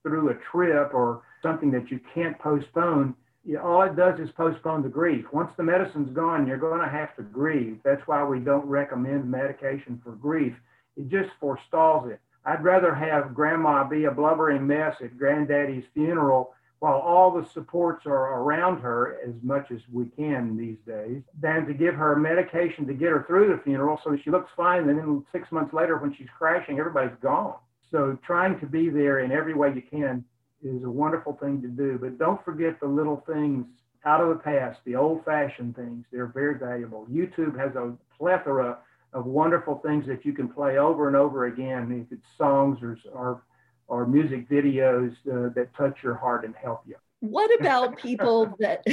through 0.02 0.30
a 0.30 0.34
trip 0.34 0.92
or 0.92 1.22
something 1.42 1.70
that 1.70 1.90
you 1.90 2.00
can't 2.14 2.38
postpone, 2.38 3.14
all 3.62 3.82
it 3.82 3.96
does 3.96 4.20
is 4.20 4.30
postpone 4.32 4.82
the 4.82 4.88
grief. 4.88 5.24
Once 5.32 5.50
the 5.56 5.62
medicine's 5.62 6.14
gone, 6.14 6.46
you're 6.46 6.58
going 6.58 6.82
to 6.82 6.88
have 6.88 7.16
to 7.16 7.22
grieve. 7.22 7.78
That's 7.84 8.06
why 8.06 8.22
we 8.24 8.40
don't 8.40 8.66
recommend 8.66 9.30
medication 9.30 10.00
for 10.04 10.12
grief. 10.12 10.54
It 10.96 11.08
just 11.08 11.30
forestalls 11.40 12.10
it. 12.10 12.20
I'd 12.44 12.64
rather 12.64 12.94
have 12.94 13.34
grandma 13.34 13.88
be 13.88 14.04
a 14.04 14.10
blubbering 14.10 14.66
mess 14.66 14.96
at 15.02 15.18
granddaddy's 15.18 15.84
funeral 15.94 16.54
while 16.80 16.98
all 16.98 17.30
the 17.30 17.48
supports 17.48 18.06
are 18.06 18.40
around 18.40 18.80
her 18.80 19.18
as 19.26 19.34
much 19.42 19.70
as 19.72 19.80
we 19.92 20.06
can 20.16 20.56
these 20.56 20.78
days 20.86 21.22
than 21.40 21.66
to 21.66 21.74
give 21.74 21.94
her 21.94 22.14
medication 22.14 22.86
to 22.86 22.94
get 22.94 23.10
her 23.10 23.24
through 23.26 23.48
the 23.48 23.62
funeral 23.62 24.00
so 24.04 24.16
she 24.16 24.30
looks 24.30 24.50
fine. 24.56 24.88
And 24.88 24.98
then 24.98 25.24
six 25.32 25.50
months 25.50 25.74
later, 25.74 25.96
when 25.98 26.14
she's 26.14 26.28
crashing, 26.36 26.78
everybody's 26.78 27.18
gone. 27.20 27.56
So 27.90 28.16
trying 28.24 28.60
to 28.60 28.66
be 28.66 28.90
there 28.90 29.20
in 29.20 29.32
every 29.32 29.54
way 29.54 29.72
you 29.74 29.82
can 29.82 30.24
is 30.62 30.84
a 30.84 30.90
wonderful 30.90 31.34
thing 31.40 31.62
to 31.62 31.68
do. 31.68 31.98
But 32.00 32.18
don't 32.18 32.44
forget 32.44 32.78
the 32.80 32.86
little 32.86 33.24
things 33.26 33.66
out 34.04 34.20
of 34.20 34.28
the 34.28 34.36
past, 34.36 34.80
the 34.84 34.94
old 34.94 35.24
fashioned 35.24 35.74
things. 35.74 36.04
They're 36.12 36.26
very 36.26 36.58
valuable. 36.58 37.06
YouTube 37.10 37.58
has 37.58 37.74
a 37.74 37.94
plethora 38.16 38.78
of 39.12 39.26
wonderful 39.26 39.80
things 39.84 40.06
that 40.06 40.24
you 40.24 40.32
can 40.32 40.48
play 40.48 40.78
over 40.78 41.08
and 41.08 41.16
over 41.16 41.46
again, 41.46 42.06
if 42.06 42.12
it's 42.16 42.26
songs 42.36 42.78
or, 42.82 42.98
or, 43.12 43.42
or 43.88 44.06
music 44.06 44.48
videos 44.48 45.12
uh, 45.26 45.52
that 45.54 45.68
touch 45.76 45.98
your 46.02 46.14
heart 46.14 46.44
and 46.44 46.54
help 46.54 46.82
you. 46.86 46.96
What 47.20 47.50
about 47.58 47.98
people 47.98 48.54
that 48.60 48.86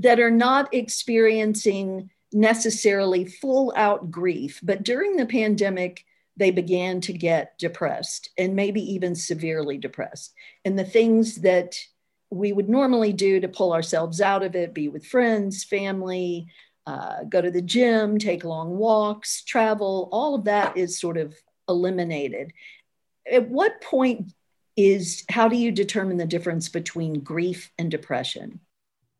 that 0.00 0.18
are 0.18 0.30
not 0.30 0.72
experiencing 0.74 2.10
necessarily 2.32 3.24
full 3.24 3.72
out 3.76 4.10
grief, 4.10 4.60
but 4.62 4.82
during 4.82 5.16
the 5.16 5.26
pandemic 5.26 6.04
they 6.36 6.50
began 6.50 7.00
to 7.00 7.12
get 7.12 7.58
depressed 7.58 8.30
and 8.38 8.54
maybe 8.54 8.80
even 8.94 9.14
severely 9.14 9.76
depressed. 9.76 10.32
And 10.64 10.78
the 10.78 10.84
things 10.84 11.36
that 11.36 11.76
we 12.30 12.52
would 12.52 12.68
normally 12.68 13.12
do 13.12 13.40
to 13.40 13.48
pull 13.48 13.72
ourselves 13.72 14.20
out 14.20 14.44
of 14.44 14.54
it, 14.54 14.72
be 14.72 14.88
with 14.88 15.04
friends, 15.04 15.64
family, 15.64 16.46
uh, 16.86 17.24
go 17.28 17.42
to 17.42 17.50
the 17.50 17.62
gym, 17.62 18.18
take 18.18 18.44
long 18.44 18.78
walks, 18.78 19.42
travel, 19.44 20.08
all 20.12 20.34
of 20.36 20.44
that 20.44 20.76
is 20.76 21.00
sort 21.00 21.16
of 21.16 21.34
eliminated. 21.68 22.52
At 23.30 23.48
what 23.48 23.80
point 23.80 24.32
is, 24.76 25.24
how 25.28 25.48
do 25.48 25.56
you 25.56 25.72
determine 25.72 26.16
the 26.16 26.26
difference 26.26 26.68
between 26.68 27.20
grief 27.20 27.72
and 27.78 27.90
depression? 27.90 28.60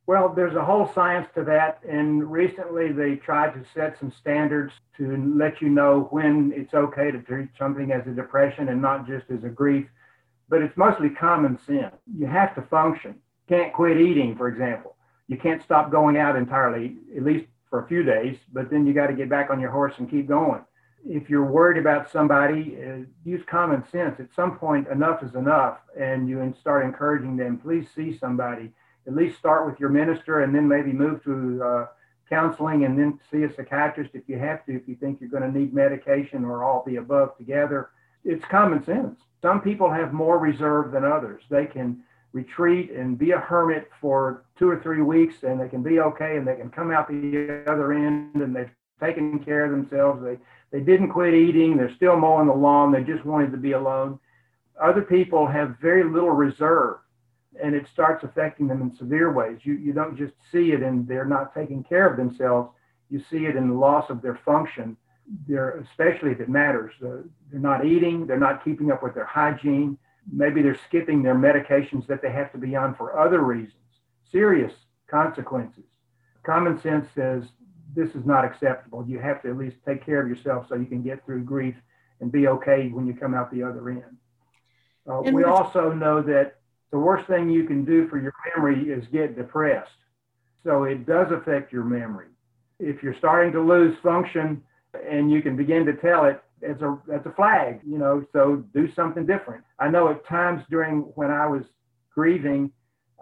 Well, 0.07 0.33
there's 0.35 0.57
a 0.57 0.65
whole 0.65 0.91
science 0.95 1.29
to 1.35 1.45
that. 1.45 1.81
And 1.87 2.31
recently 2.31 2.93
they 2.93 3.17
tried 3.17 3.53
to 3.55 3.65
set 3.75 3.99
some 3.99 4.12
standards 4.21 4.73
to 4.97 5.17
let 5.37 5.61
you 5.61 5.69
know 5.69 6.09
when 6.11 6.53
it's 6.57 6.73
okay 6.73 7.11
to 7.11 7.21
treat 7.21 7.49
something 7.59 7.93
as 7.93 8.07
a 8.07 8.12
depression 8.12 8.69
and 8.69 8.81
not 8.81 9.07
just 9.07 9.27
as 9.31 9.45
a 9.45 9.49
grief. 9.49 9.87
But 10.49 10.62
it's 10.62 10.77
mostly 10.79 11.11
common 11.11 11.59
sense. 11.67 11.95
You 12.17 12.27
have 12.27 12.55
to 12.55 12.62
function. 12.62 13.17
Can't 13.49 13.73
quit 13.73 14.00
eating, 14.00 14.35
for 14.35 14.49
example. 14.49 14.97
You 15.27 15.37
can't 15.37 15.62
stop 15.62 15.91
going 15.91 16.17
out 16.17 16.37
entirely, 16.37 16.97
at 17.15 17.23
least 17.23 17.47
for 17.69 17.85
a 17.85 17.88
few 17.88 18.03
days, 18.03 18.38
but 18.50 18.71
then 18.71 18.87
you 18.87 18.95
got 18.95 19.09
to 19.09 19.12
get 19.12 19.29
back 19.29 19.50
on 19.50 19.61
your 19.61 19.71
horse 19.71 19.93
and 19.99 20.11
keep 20.11 20.27
going. 20.27 20.65
If 21.09 21.31
you're 21.31 21.50
worried 21.50 21.79
about 21.79 22.11
somebody, 22.11 22.77
uh, 22.77 23.05
use 23.25 23.43
common 23.47 23.83
sense. 23.88 24.21
At 24.21 24.35
some 24.37 24.59
point, 24.59 24.88
enough 24.88 25.23
is 25.23 25.35
enough, 25.35 25.79
and 25.99 26.29
you 26.29 26.55
start 26.61 26.85
encouraging 26.85 27.37
them, 27.37 27.59
please 27.59 27.88
see 27.95 28.17
somebody 28.17 28.73
at 29.09 29.17
least 29.17 29.38
start 29.38 29.67
with 29.67 29.81
your 29.81 29.88
minister 29.88 30.43
and 30.43 30.55
then 30.55 30.69
maybe 30.69 30.93
move 30.93 31.25
to 31.25 31.62
uh, 31.65 31.87
counseling 32.29 32.85
and 32.85 32.99
then 32.99 33.19
see 33.31 33.43
a 33.43 33.53
psychiatrist 33.53 34.11
if 34.12 34.23
you 34.27 34.38
have 34.38 34.65
to, 34.67 34.77
if 34.77 34.87
you 34.87 34.95
think 34.97 35.19
you're 35.19 35.31
going 35.31 35.50
to 35.50 35.59
need 35.59 35.73
medication 35.73 36.45
or 36.45 36.62
all 36.62 36.85
the 36.87 36.97
above 36.97 37.37
together. 37.38 37.88
It's 38.23 38.45
common 38.45 38.85
sense. 38.85 39.19
Some 39.41 39.62
people 39.62 39.91
have 39.91 40.12
more 40.12 40.38
reserve 40.38 40.93
than 40.93 41.05
others. 41.05 41.43
They 41.49 41.65
can 41.65 42.03
retreat 42.35 42.91
and 42.91 43.17
be 43.17 43.31
a 43.31 43.38
hermit 43.38 43.88
for 43.99 44.45
two 44.59 44.69
or 44.69 44.79
three 44.83 45.00
weeks 45.00 45.43
and 45.43 45.59
they 45.59 45.69
can 45.69 45.83
be 45.83 46.00
okay 46.00 46.37
and 46.37 46.47
they 46.47 46.57
can 46.57 46.69
come 46.69 46.91
out 46.91 47.09
the 47.09 47.65
other 47.67 47.95
end 47.95 48.35
and 48.35 48.55
they've 48.55 48.71
taken 49.00 49.38
care 49.38 49.65
of 49.65 49.71
themselves. 49.71 50.23
They, 50.23 50.37
they 50.70 50.80
didn't 50.80 51.10
quit 51.10 51.34
eating. 51.34 51.76
They're 51.76 51.94
still 51.94 52.16
mowing 52.16 52.48
the 52.48 52.54
lawn. 52.54 52.92
They 52.92 53.02
just 53.02 53.25
wanted 53.25 53.50
to 53.52 53.56
be 53.56 53.72
alone. 53.72 54.18
Other 54.80 55.02
people 55.02 55.46
have 55.46 55.76
very 55.80 56.04
little 56.04 56.30
reserve 56.30 56.98
and 57.62 57.75
it 57.75 57.87
starts 57.92 58.25
affecting 58.25 58.68
them 58.68 58.82
in 58.82 58.94
severe 58.94 59.32
ways. 59.32 59.58
You, 59.62 59.75
you 59.75 59.92
don't 59.92 60.16
just 60.16 60.34
see 60.52 60.72
it 60.72 60.82
and 60.82 61.08
they're 61.08 61.25
not 61.25 61.54
taking 61.54 61.82
care 61.82 62.08
of 62.08 62.16
themselves. 62.16 62.70
You 63.10 63.22
see 63.30 63.46
it 63.46 63.56
in 63.56 63.68
the 63.68 63.75
loss 63.75 64.10
of 64.10 64.22
their 64.22 64.38
function. 64.44 64.96
They're, 65.46 65.78
especially 65.78 66.30
if 66.30 66.40
it 66.40 66.48
matters. 66.48 66.92
Uh, 67.02 67.22
they're 67.50 67.60
not 67.60 67.84
eating. 67.84 68.26
They're 68.26 68.38
not 68.38 68.64
keeping 68.64 68.92
up 68.92 69.02
with 69.02 69.14
their 69.14 69.26
hygiene. 69.26 69.98
Maybe 70.30 70.62
they're 70.62 70.78
skipping 70.87 71.22
their 71.22 71.34
medications 71.34 72.06
that 72.06 72.22
they 72.22 72.30
have 72.30 72.52
to 72.52 72.58
be 72.58 72.76
on 72.76 72.94
for 72.94 73.18
other 73.18 73.40
reasons. 73.40 73.75
Serious 74.30 74.72
consequences. 75.10 75.84
Common 76.44 76.80
sense 76.80 77.06
says 77.14 77.44
this 77.99 78.14
is 78.14 78.25
not 78.25 78.45
acceptable. 78.45 79.05
You 79.09 79.19
have 79.19 79.43
to 79.43 79.50
at 79.50 79.59
least 79.59 79.76
take 79.85 80.07
care 80.07 80.23
of 80.23 80.28
yourself 80.28 80.67
so 80.69 80.76
you 80.76 80.87
can 80.87 81.02
get 81.02 81.25
through 81.26 81.43
grief 81.43 81.75
and 82.21 82.31
be 82.31 82.47
okay 82.47 82.88
when 82.88 83.09
you 83.09 83.12
come 83.12 83.35
out 83.35 83.50
the 83.50 83.64
other 83.64 83.90
end. 83.90 84.17
Uh, 85.11 85.23
we 85.33 85.43
also 85.43 85.93
know 85.93 86.23
that 86.23 86.59
the 86.93 86.99
worst 86.99 87.26
thing 87.26 87.50
you 87.50 87.64
can 87.64 87.85
do 87.85 88.07
for 88.09 88.21
your 88.21 88.33
memory 88.55 88.90
is 88.90 89.05
get 89.09 89.37
depressed. 89.37 89.90
So 90.64 90.85
it 90.85 91.07
does 91.07 91.33
affect 91.33 91.73
your 91.73 91.83
memory. 91.83 92.28
If 92.78 93.02
you're 93.02 93.17
starting 93.17 93.52
to 93.52 93.61
lose 93.61 93.97
function 94.00 94.62
and 95.09 95.31
you 95.31 95.43
can 95.43 95.57
begin 95.57 95.85
to 95.87 95.95
tell 95.95 96.25
it, 96.26 96.40
it's 96.61 96.83
a 96.83 96.99
it's 97.09 97.26
a 97.26 97.33
flag, 97.33 97.81
you 97.85 97.99
know, 97.99 98.25
so 98.33 98.64
do 98.75 98.93
something 98.95 99.26
different. 99.26 99.64
I 99.78 99.88
know 99.88 100.09
at 100.09 100.26
times 100.26 100.62
during 100.71 101.00
when 101.14 101.31
I 101.31 101.47
was 101.47 101.62
grieving, 102.14 102.73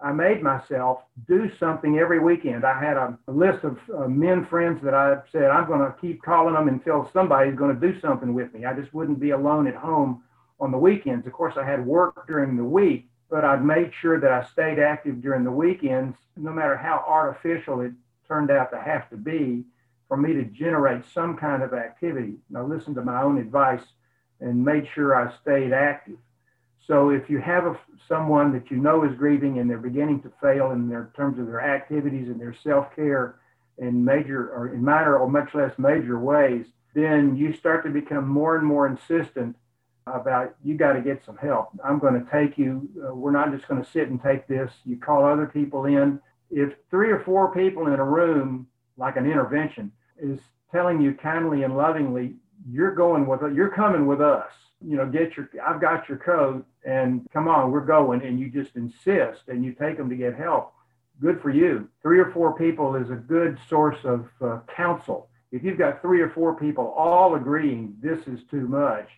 I 0.03 0.11
made 0.11 0.43
myself 0.43 0.99
do 1.27 1.49
something 1.59 1.97
every 1.97 2.19
weekend. 2.19 2.65
I 2.65 2.79
had 2.79 2.97
a, 2.97 3.17
list 3.27 3.63
of 3.63 3.79
uh, 3.95 4.07
men 4.07 4.45
friends 4.45 4.79
that 4.83 4.93
I 4.93 5.17
said 5.31 5.45
I'm 5.45 5.67
going 5.67 5.79
to 5.79 5.95
keep 5.99 6.21
calling 6.21 6.53
them 6.53 6.67
until 6.67 7.09
somebody's 7.11 7.55
going 7.55 7.77
to 7.77 7.91
do 7.91 7.99
something 7.99 8.33
with 8.33 8.53
me. 8.53 8.65
I 8.65 8.73
just 8.73 8.93
wouldn't 8.93 9.19
be 9.19 9.31
alone 9.31 9.67
at 9.67 9.75
home 9.75 10.23
on 10.59 10.71
the 10.71 10.77
weekends. 10.77 11.25
Of 11.25 11.33
course, 11.33 11.55
I 11.57 11.65
had 11.65 11.85
work 11.85 12.27
during 12.27 12.55
the 12.55 12.63
week, 12.63 13.09
but 13.29 13.43
I'd 13.43 13.65
made 13.65 13.91
sure 13.99 14.19
that 14.19 14.31
I 14.31 14.45
stayed 14.45 14.79
active 14.79 15.21
during 15.21 15.43
the 15.43 15.51
weekends, 15.51 16.15
no 16.35 16.51
matter 16.51 16.77
how 16.77 17.03
artificial 17.07 17.81
it 17.81 17.91
turned 18.27 18.51
out 18.51 18.71
to 18.71 18.79
have 18.79 19.09
to 19.09 19.17
be 19.17 19.63
for 20.07 20.17
me 20.17 20.33
to 20.33 20.43
generate 20.43 21.03
some 21.13 21.35
kind 21.37 21.63
of 21.63 21.73
activity. 21.73 22.35
And 22.49 22.57
I 22.57 22.61
listened 22.61 22.95
to 22.95 23.03
my 23.03 23.21
own 23.21 23.37
advice 23.37 23.83
and 24.39 24.63
made 24.63 24.87
sure 24.93 25.15
I 25.15 25.33
stayed 25.41 25.73
active. 25.73 26.17
So 26.87 27.09
if 27.09 27.29
you 27.29 27.39
have 27.39 27.65
a, 27.65 27.77
someone 28.07 28.53
that 28.53 28.71
you 28.71 28.77
know 28.77 29.03
is 29.03 29.15
grieving 29.17 29.59
and 29.59 29.69
they're 29.69 29.77
beginning 29.77 30.21
to 30.21 30.31
fail 30.41 30.71
in 30.71 30.87
their 30.87 31.11
terms 31.15 31.37
of 31.37 31.45
their 31.45 31.61
activities 31.61 32.29
and 32.29 32.39
their 32.39 32.55
self-care 32.63 33.39
in 33.77 34.03
major 34.03 34.49
or 34.49 34.73
in 34.73 34.83
minor 34.83 35.17
or 35.17 35.29
much 35.29 35.53
less 35.53 35.77
major 35.77 36.17
ways, 36.17 36.65
then 36.95 37.35
you 37.35 37.53
start 37.53 37.83
to 37.83 37.91
become 37.91 38.27
more 38.27 38.57
and 38.57 38.65
more 38.65 38.87
insistent 38.87 39.55
about 40.07 40.55
you 40.63 40.77
got 40.77 40.93
to 40.93 41.01
get 41.01 41.23
some 41.25 41.37
help. 41.37 41.69
I'm 41.83 41.99
going 41.99 42.13
to 42.13 42.31
take 42.31 42.57
you. 42.57 42.89
Uh, 42.97 43.13
we're 43.13 43.31
not 43.31 43.51
just 43.51 43.67
going 43.67 43.83
to 43.83 43.91
sit 43.91 44.09
and 44.09 44.23
take 44.23 44.47
this. 44.47 44.71
You 44.85 44.97
call 44.97 45.25
other 45.25 45.45
people 45.45 45.85
in. 45.85 46.19
If 46.49 46.73
three 46.89 47.11
or 47.11 47.19
four 47.19 47.53
people 47.53 47.87
in 47.87 47.99
a 47.99 48.03
room, 48.03 48.67
like 48.95 49.17
an 49.17 49.25
intervention, 49.25 49.91
is 50.17 50.39
telling 50.71 51.01
you 51.01 51.13
kindly 51.13 51.63
and 51.63 51.75
lovingly, 51.75 52.35
you're 52.69 52.93
going 52.93 53.25
with 53.25 53.41
you're 53.53 53.71
coming 53.71 54.05
with 54.05 54.21
us. 54.21 54.51
You 54.85 54.97
know, 54.97 55.07
get 55.07 55.35
your 55.35 55.49
I've 55.65 55.81
got 55.81 56.07
your 56.07 56.17
code 56.17 56.63
and 56.85 57.27
come 57.31 57.47
on, 57.47 57.71
we're 57.71 57.85
going. 57.85 58.23
And 58.23 58.39
you 58.39 58.49
just 58.49 58.75
insist 58.75 59.43
and 59.47 59.63
you 59.63 59.73
take 59.73 59.97
them 59.97 60.09
to 60.09 60.15
get 60.15 60.35
help. 60.35 60.73
Good 61.19 61.41
for 61.41 61.49
you. 61.49 61.89
Three 62.01 62.19
or 62.19 62.31
four 62.31 62.55
people 62.57 62.95
is 62.95 63.09
a 63.09 63.15
good 63.15 63.57
source 63.67 63.97
of 64.03 64.27
uh, 64.41 64.59
counsel. 64.75 65.29
If 65.51 65.63
you've 65.63 65.77
got 65.77 66.01
three 66.01 66.21
or 66.21 66.29
four 66.29 66.55
people 66.55 66.93
all 66.97 67.35
agreeing 67.35 67.95
this 68.01 68.27
is 68.27 68.41
too 68.51 68.67
much, 68.67 69.09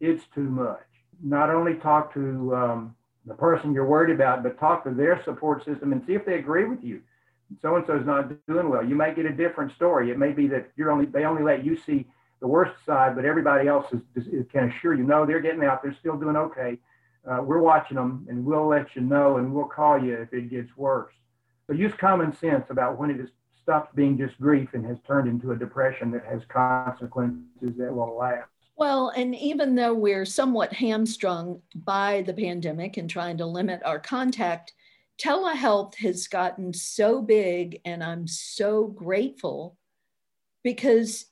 it's 0.00 0.24
too 0.34 0.48
much. 0.48 0.86
Not 1.22 1.50
only 1.50 1.74
talk 1.74 2.14
to 2.14 2.54
um, 2.54 2.96
the 3.26 3.34
person 3.34 3.74
you're 3.74 3.86
worried 3.86 4.14
about, 4.14 4.42
but 4.42 4.58
talk 4.58 4.84
to 4.84 4.90
their 4.90 5.22
support 5.24 5.64
system 5.64 5.92
and 5.92 6.02
see 6.06 6.14
if 6.14 6.24
they 6.24 6.38
agree 6.38 6.64
with 6.64 6.82
you. 6.82 7.02
So 7.60 7.76
and 7.76 7.84
so 7.86 7.98
is 7.98 8.06
not 8.06 8.32
doing 8.46 8.70
well. 8.70 8.84
You 8.84 8.94
may 8.94 9.14
get 9.14 9.26
a 9.26 9.32
different 9.32 9.72
story. 9.72 10.10
It 10.10 10.18
may 10.18 10.32
be 10.32 10.46
that 10.48 10.70
you're 10.74 10.90
only 10.90 11.04
they 11.04 11.24
only 11.24 11.42
let 11.42 11.64
you 11.64 11.76
see 11.76 12.06
the 12.42 12.48
worst 12.48 12.74
side, 12.84 13.14
but 13.14 13.24
everybody 13.24 13.68
else 13.68 13.86
is, 13.92 14.26
is 14.26 14.44
can 14.52 14.68
assure 14.68 14.94
you, 14.94 15.04
no, 15.04 15.24
they're 15.24 15.40
getting 15.40 15.62
out. 15.64 15.80
They're 15.80 15.96
still 16.00 16.18
doing 16.18 16.36
okay. 16.36 16.76
Uh, 17.24 17.40
we're 17.40 17.60
watching 17.60 17.96
them, 17.96 18.26
and 18.28 18.44
we'll 18.44 18.66
let 18.66 18.96
you 18.96 19.02
know, 19.02 19.36
and 19.36 19.54
we'll 19.54 19.66
call 19.66 19.96
you 19.96 20.14
if 20.14 20.32
it 20.32 20.50
gets 20.50 20.76
worse. 20.76 21.14
So 21.68 21.72
use 21.72 21.92
common 21.94 22.36
sense 22.36 22.64
about 22.68 22.98
when 22.98 23.10
it 23.10 23.20
has 23.20 23.28
stopped 23.62 23.94
being 23.94 24.18
just 24.18 24.38
grief 24.40 24.70
and 24.72 24.84
has 24.84 24.96
turned 25.06 25.28
into 25.28 25.52
a 25.52 25.56
depression 25.56 26.10
that 26.10 26.24
has 26.24 26.42
consequences 26.48 27.76
that 27.78 27.94
will 27.94 28.16
last. 28.18 28.48
Well, 28.74 29.10
and 29.10 29.36
even 29.36 29.76
though 29.76 29.94
we're 29.94 30.24
somewhat 30.24 30.72
hamstrung 30.72 31.62
by 31.76 32.22
the 32.22 32.34
pandemic 32.34 32.96
and 32.96 33.08
trying 33.08 33.38
to 33.38 33.46
limit 33.46 33.80
our 33.84 34.00
contact, 34.00 34.72
telehealth 35.16 35.94
has 35.96 36.26
gotten 36.26 36.74
so 36.74 37.22
big, 37.22 37.80
and 37.84 38.02
I'm 38.02 38.26
so 38.26 38.88
grateful 38.88 39.76
because 40.64 41.26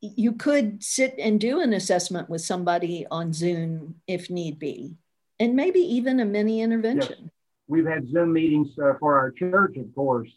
you 0.00 0.32
could 0.32 0.82
sit 0.82 1.14
and 1.18 1.40
do 1.40 1.60
an 1.60 1.72
assessment 1.72 2.28
with 2.28 2.40
somebody 2.40 3.06
on 3.10 3.32
Zoom 3.32 3.96
if 4.06 4.30
need 4.30 4.58
be, 4.58 4.96
and 5.38 5.54
maybe 5.54 5.80
even 5.80 6.20
a 6.20 6.24
mini 6.24 6.60
intervention. 6.60 7.30
We've 7.68 7.86
had 7.86 8.08
Zoom 8.08 8.32
meetings 8.32 8.68
uh, 8.78 8.94
for 9.00 9.18
our 9.18 9.30
church, 9.30 9.76
of 9.76 9.94
course. 9.94 10.30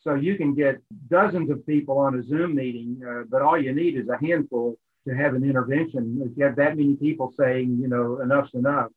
So 0.00 0.14
you 0.14 0.36
can 0.36 0.54
get 0.54 0.82
dozens 1.08 1.50
of 1.50 1.66
people 1.66 1.98
on 1.98 2.18
a 2.18 2.22
Zoom 2.22 2.54
meeting, 2.54 3.00
uh, 3.06 3.24
but 3.28 3.42
all 3.42 3.60
you 3.60 3.74
need 3.74 3.96
is 3.96 4.08
a 4.08 4.18
handful 4.18 4.78
to 5.06 5.14
have 5.14 5.34
an 5.34 5.44
intervention. 5.44 6.20
If 6.24 6.36
you 6.36 6.44
have 6.44 6.56
that 6.56 6.76
many 6.76 6.94
people 6.94 7.32
saying, 7.38 7.78
you 7.80 7.88
know, 7.88 8.20
enough's 8.20 8.50
enough, 8.54 8.90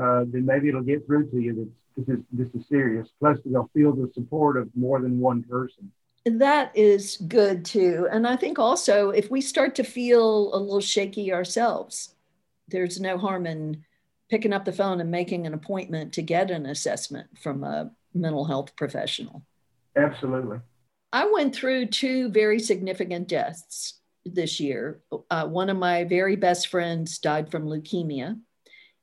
uh, 0.00 0.24
then 0.28 0.46
maybe 0.46 0.68
it'll 0.68 0.82
get 0.82 1.06
through 1.06 1.30
to 1.30 1.40
you 1.40 1.54
that 1.54 1.70
this 1.96 2.16
is 2.16 2.24
this 2.32 2.48
is 2.54 2.68
serious. 2.68 3.08
Plus, 3.18 3.38
they'll 3.44 3.70
feel 3.74 3.92
the 3.92 4.10
support 4.14 4.56
of 4.56 4.68
more 4.76 5.00
than 5.00 5.18
one 5.18 5.42
person. 5.42 5.90
That 6.36 6.76
is 6.76 7.16
good 7.28 7.64
too. 7.64 8.08
And 8.10 8.26
I 8.26 8.36
think 8.36 8.58
also 8.58 9.10
if 9.10 9.30
we 9.30 9.40
start 9.40 9.74
to 9.76 9.84
feel 9.84 10.54
a 10.54 10.58
little 10.58 10.80
shaky 10.80 11.32
ourselves, 11.32 12.14
there's 12.68 13.00
no 13.00 13.18
harm 13.18 13.46
in 13.46 13.84
picking 14.28 14.52
up 14.52 14.64
the 14.64 14.72
phone 14.72 15.00
and 15.00 15.10
making 15.10 15.46
an 15.46 15.54
appointment 15.54 16.12
to 16.14 16.22
get 16.22 16.50
an 16.50 16.66
assessment 16.66 17.26
from 17.38 17.64
a 17.64 17.90
mental 18.14 18.44
health 18.44 18.76
professional. 18.76 19.42
Absolutely. 19.96 20.58
I 21.12 21.30
went 21.32 21.54
through 21.54 21.86
two 21.86 22.28
very 22.30 22.58
significant 22.58 23.28
deaths 23.28 23.94
this 24.24 24.60
year. 24.60 25.00
Uh, 25.30 25.46
one 25.46 25.70
of 25.70 25.76
my 25.78 26.04
very 26.04 26.36
best 26.36 26.68
friends 26.68 27.18
died 27.18 27.50
from 27.50 27.64
leukemia. 27.66 28.38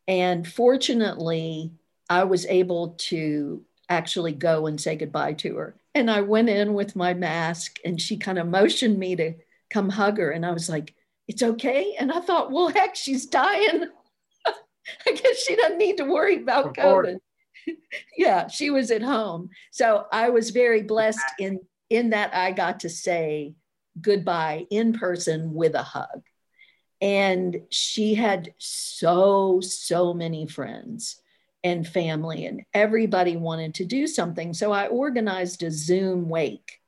And 0.07 0.47
fortunately, 0.47 1.71
I 2.09 2.25
was 2.25 2.45
able 2.45 2.95
to 3.09 3.63
actually 3.89 4.33
go 4.33 4.67
and 4.67 4.79
say 4.79 4.95
goodbye 4.95 5.33
to 5.33 5.55
her. 5.57 5.75
And 5.93 6.09
I 6.09 6.21
went 6.21 6.49
in 6.49 6.73
with 6.73 6.95
my 6.95 7.13
mask 7.13 7.77
and 7.85 8.01
she 8.01 8.17
kind 8.17 8.39
of 8.39 8.47
motioned 8.47 8.97
me 8.97 9.15
to 9.15 9.33
come 9.69 9.89
hug 9.89 10.17
her. 10.17 10.31
And 10.31 10.45
I 10.45 10.51
was 10.51 10.69
like, 10.69 10.93
it's 11.27 11.43
okay. 11.43 11.95
And 11.99 12.11
I 12.11 12.19
thought, 12.19 12.51
well, 12.51 12.69
heck, 12.69 12.95
she's 12.95 13.25
dying. 13.25 13.85
I 15.07 15.11
guess 15.11 15.37
she 15.37 15.55
doesn't 15.55 15.77
need 15.77 15.97
to 15.97 16.05
worry 16.05 16.41
about 16.41 16.75
COVID. 16.75 17.17
yeah, 18.17 18.47
she 18.47 18.69
was 18.69 18.91
at 18.91 19.01
home. 19.01 19.49
So 19.71 20.05
I 20.11 20.29
was 20.29 20.51
very 20.51 20.83
blessed 20.83 21.25
in 21.39 21.59
in 21.89 22.11
that 22.11 22.33
I 22.35 22.51
got 22.51 22.81
to 22.81 22.89
say 22.89 23.53
goodbye 23.99 24.65
in 24.69 24.93
person 24.93 25.53
with 25.53 25.75
a 25.75 25.83
hug. 25.83 26.23
And 27.01 27.61
she 27.69 28.15
had 28.15 28.53
so, 28.57 29.59
so 29.61 30.13
many 30.13 30.47
friends 30.47 31.21
and 31.65 31.85
family, 31.85 32.45
and 32.45 32.61
everybody 32.75 33.35
wanted 33.35 33.73
to 33.73 33.85
do 33.85 34.05
something. 34.05 34.53
So 34.53 34.71
I 34.71 34.85
organized 34.85 35.63
a 35.63 35.71
Zoom 35.71 36.29
wake. 36.29 36.79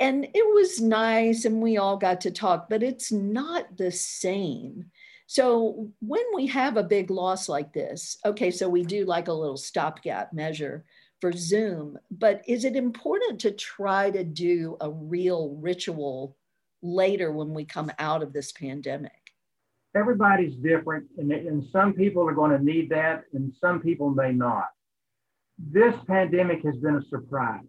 And 0.00 0.24
it 0.24 0.54
was 0.54 0.80
nice, 0.80 1.44
and 1.44 1.60
we 1.60 1.76
all 1.76 1.98
got 1.98 2.22
to 2.22 2.30
talk, 2.30 2.70
but 2.70 2.82
it's 2.82 3.12
not 3.12 3.76
the 3.76 3.92
same. 3.92 4.86
So 5.26 5.90
when 6.00 6.24
we 6.34 6.46
have 6.46 6.78
a 6.78 6.82
big 6.82 7.10
loss 7.10 7.50
like 7.50 7.74
this, 7.74 8.16
okay, 8.24 8.50
so 8.50 8.66
we 8.66 8.82
do 8.82 9.04
like 9.04 9.28
a 9.28 9.32
little 9.32 9.58
stopgap 9.58 10.32
measure 10.32 10.84
for 11.20 11.30
Zoom, 11.30 11.98
but 12.10 12.42
is 12.48 12.64
it 12.64 12.76
important 12.76 13.40
to 13.42 13.50
try 13.50 14.10
to 14.10 14.24
do 14.24 14.78
a 14.80 14.90
real 14.90 15.50
ritual 15.60 16.36
later 16.82 17.30
when 17.30 17.52
we 17.52 17.66
come 17.66 17.92
out 17.98 18.22
of 18.22 18.32
this 18.32 18.52
pandemic? 18.52 19.23
Everybody's 19.94 20.54
different, 20.56 21.06
and, 21.18 21.30
and 21.30 21.64
some 21.70 21.92
people 21.92 22.28
are 22.28 22.34
going 22.34 22.50
to 22.50 22.62
need 22.62 22.90
that, 22.90 23.24
and 23.32 23.52
some 23.60 23.80
people 23.80 24.10
may 24.10 24.32
not. 24.32 24.68
This 25.58 25.94
pandemic 26.06 26.64
has 26.64 26.76
been 26.76 26.96
a 26.96 27.08
surprise. 27.08 27.64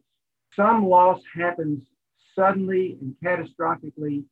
Some 0.56 0.88
loss 0.88 1.22
happens 1.36 1.84
suddenly 2.36 2.98
and 3.02 3.16
catastrophically, 3.24 4.24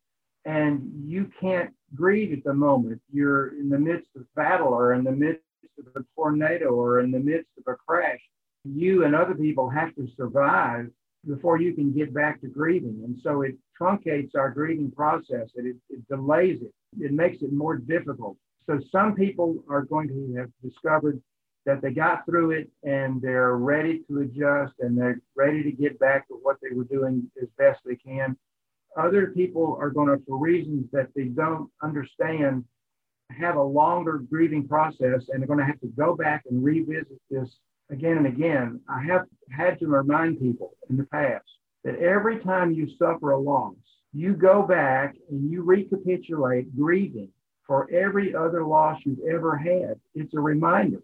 and 0.46 0.92
you 1.06 1.32
can't 1.40 1.72
grieve 1.96 2.34
at 2.34 2.44
the 2.44 2.54
moment. 2.54 3.02
You're 3.12 3.60
in 3.60 3.70
the 3.70 3.78
midst 3.78 4.10
of 4.16 4.24
battle, 4.36 4.74
or 4.74 4.94
in 4.94 5.04
the 5.04 5.12
midst 5.12 5.44
of 5.78 6.02
a 6.02 6.06
tornado, 6.16 6.70
or 6.70 7.00
in 7.00 7.12
the 7.12 7.20
midst 7.20 7.50
of 7.58 7.72
a 7.72 7.76
crash. 7.76 8.20
You 8.64 9.06
and 9.06 9.16
other 9.16 9.36
people 9.36 9.70
have 9.70 9.94
to 9.96 10.08
survive 10.18 10.90
before 11.28 11.60
you 11.60 11.74
can 11.74 11.94
get 11.94 12.14
back 12.14 12.42
to 12.42 12.48
grieving. 12.48 13.02
And 13.06 13.18
so 13.24 13.44
it 13.44 13.56
truncates 13.80 14.32
our 14.36 14.50
grieving 14.50 14.92
process, 14.92 15.50
it, 15.56 15.66
it, 15.66 15.76
it 15.90 16.08
delays 16.08 16.62
it 16.62 16.74
it 17.00 17.12
makes 17.12 17.42
it 17.42 17.52
more 17.52 17.78
difficult. 17.78 18.38
So 18.66 18.80
some 18.92 19.16
people 19.16 19.64
are 19.70 19.84
going 19.84 20.08
to 20.08 20.36
have 20.40 20.50
discovered 20.64 21.22
that 21.66 21.82
they 21.82 21.92
got 21.92 22.26
through 22.26 22.52
it 22.52 22.70
and 22.84 23.22
they're 23.22 23.56
ready 23.56 24.04
to 24.10 24.20
adjust 24.20 24.74
and 24.80 24.98
they're 24.98 25.22
ready 25.36 25.64
to 25.64 25.72
get 25.72 26.00
back 26.00 26.28
to 26.28 26.34
what 26.42 26.58
they 26.62 26.76
were 26.76 26.84
doing 26.84 27.30
as 27.42 27.48
best 27.58 27.80
they 27.86 27.96
can. 27.96 28.38
Other 28.98 29.28
people 29.28 29.78
are 29.80 29.90
going 29.90 30.08
to, 30.08 30.24
for 30.28 30.38
reasons 30.38 30.88
that 30.92 31.10
they 31.16 31.26
don't 31.26 31.70
understand, 31.82 32.66
have 33.30 33.56
a 33.56 33.64
longer 33.64 34.20
grieving 34.30 34.68
process 34.68 35.24
and 35.30 35.40
they're 35.40 35.48
going 35.48 35.60
to 35.60 35.66
have 35.66 35.80
to 35.80 35.88
go 35.88 36.16
back 36.16 36.44
and 36.50 36.64
revisit 36.64 37.20
this 37.30 37.50
again 37.90 38.18
and 38.18 38.28
again. 38.28 38.80
I 38.90 39.04
have 39.04 39.26
had 39.50 39.80
to 39.80 39.88
remind 39.88 40.40
people 40.40 40.76
in 40.90 40.98
the 40.98 41.06
past 41.06 41.46
that 41.84 42.00
every 42.00 42.40
time 42.40 42.72
you 42.72 42.88
suffer 42.98 43.32
a 43.32 43.40
loss, 43.40 43.76
you 44.14 44.34
go 44.34 44.62
back 44.64 45.16
and 45.30 45.52
you 45.52 45.64
recapitulate 45.64 46.76
grieving 46.76 47.30
for 47.66 47.90
every 47.92 48.36
other 48.36 48.66
loss 48.66 49.00
you've 49.06 49.26
ever 49.30 49.58
had. 49.58 50.00
It's 50.14 50.34
a 50.34 50.40
reminder. 50.40 51.02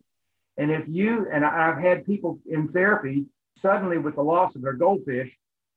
And 0.57 0.71
if 0.71 0.83
you, 0.87 1.27
and 1.31 1.45
I've 1.45 1.77
had 1.77 2.05
people 2.05 2.39
in 2.45 2.67
therapy 2.67 3.25
suddenly 3.61 3.97
with 3.97 4.15
the 4.15 4.21
loss 4.21 4.55
of 4.55 4.61
their 4.61 4.73
goldfish, 4.73 5.29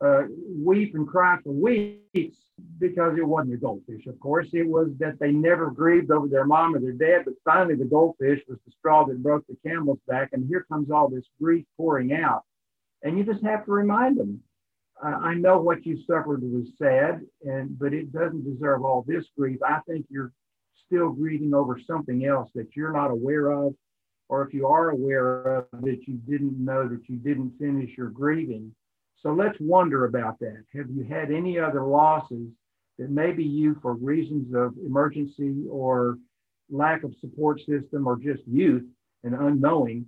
uh, 0.05 0.23
weep 0.65 0.95
and 0.95 1.07
cry 1.07 1.39
for 1.45 1.53
weeks 1.53 2.37
because 2.79 3.17
it 3.17 3.27
wasn't 3.27 3.55
a 3.55 3.57
goldfish, 3.57 4.07
of 4.07 4.19
course. 4.19 4.49
It 4.53 4.67
was 4.67 4.89
that 4.99 5.19
they 5.21 5.31
never 5.31 5.71
grieved 5.71 6.11
over 6.11 6.27
their 6.27 6.45
mom 6.45 6.75
or 6.75 6.81
their 6.81 6.93
dad, 6.93 7.25
but 7.25 7.35
finally 7.45 7.77
the 7.77 7.85
goldfish 7.85 8.41
was 8.49 8.59
the 8.67 8.73
straw 8.73 9.05
that 9.07 9.23
broke 9.23 9.47
the 9.47 9.57
camel's 9.65 10.01
back. 10.09 10.31
And 10.33 10.49
here 10.49 10.67
comes 10.69 10.91
all 10.91 11.09
this 11.09 11.27
grief 11.41 11.65
pouring 11.77 12.13
out. 12.13 12.43
And 13.05 13.17
you 13.17 13.25
just 13.25 13.45
have 13.45 13.65
to 13.67 13.73
remind 13.73 14.19
them 14.19 14.43
I 15.03 15.35
know 15.35 15.61
what 15.61 15.85
you 15.85 15.99
suffered 16.07 16.43
was 16.43 16.69
sad, 16.79 17.23
and 17.43 17.77
but 17.79 17.93
it 17.93 18.13
doesn't 18.13 18.45
deserve 18.45 18.85
all 18.85 19.05
this 19.07 19.25
grief. 19.37 19.59
I 19.67 19.81
think 19.89 20.07
you're 20.09 20.33
still 20.87 21.11
grieving 21.11 21.55
over 21.55 21.81
something 21.87 22.25
else 22.25 22.51
that 22.55 22.77
you're 22.77 22.93
not 22.93 23.11
aware 23.11 23.51
of, 23.51 23.75
or 24.29 24.47
if 24.47 24.55
you 24.55 24.67
are 24.67 24.91
aware 24.91 25.43
of 25.59 25.67
that 25.83 26.07
you 26.07 26.15
didn't 26.29 26.63
know 26.65 26.87
that 26.89 27.09
you 27.09 27.17
didn't 27.17 27.59
finish 27.59 27.91
your 27.97 28.11
grieving. 28.11 28.75
So 29.23 29.33
let's 29.33 29.59
wonder 29.61 30.05
about 30.05 30.39
that. 30.41 30.65
Have 30.75 30.91
you 30.91 31.05
had 31.05 31.31
any 31.31 31.59
other 31.59 31.85
losses 31.85 32.49
that 32.99 33.11
maybe 33.11 33.45
you, 33.45 33.77
for 33.83 33.95
reasons 33.95 34.55
of 34.55 34.75
emergency 34.85 35.65
or 35.69 36.19
lack 36.71 37.03
of 37.03 37.15
support 37.21 37.59
system 37.61 38.07
or 38.07 38.17
just 38.17 38.43
youth 38.47 38.85
and 39.25 39.35
unknowing, 39.35 40.07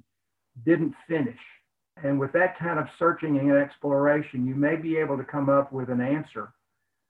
didn't 0.64 0.94
finish? 1.08 1.38
And 2.02 2.18
with 2.18 2.32
that 2.32 2.58
kind 2.58 2.78
of 2.78 2.86
searching 2.98 3.38
and 3.38 3.52
exploration, 3.52 4.46
you 4.46 4.54
may 4.54 4.76
be 4.76 4.96
able 4.96 5.16
to 5.16 5.24
come 5.24 5.48
up 5.48 5.72
with 5.72 5.90
an 5.90 6.00
answer 6.00 6.52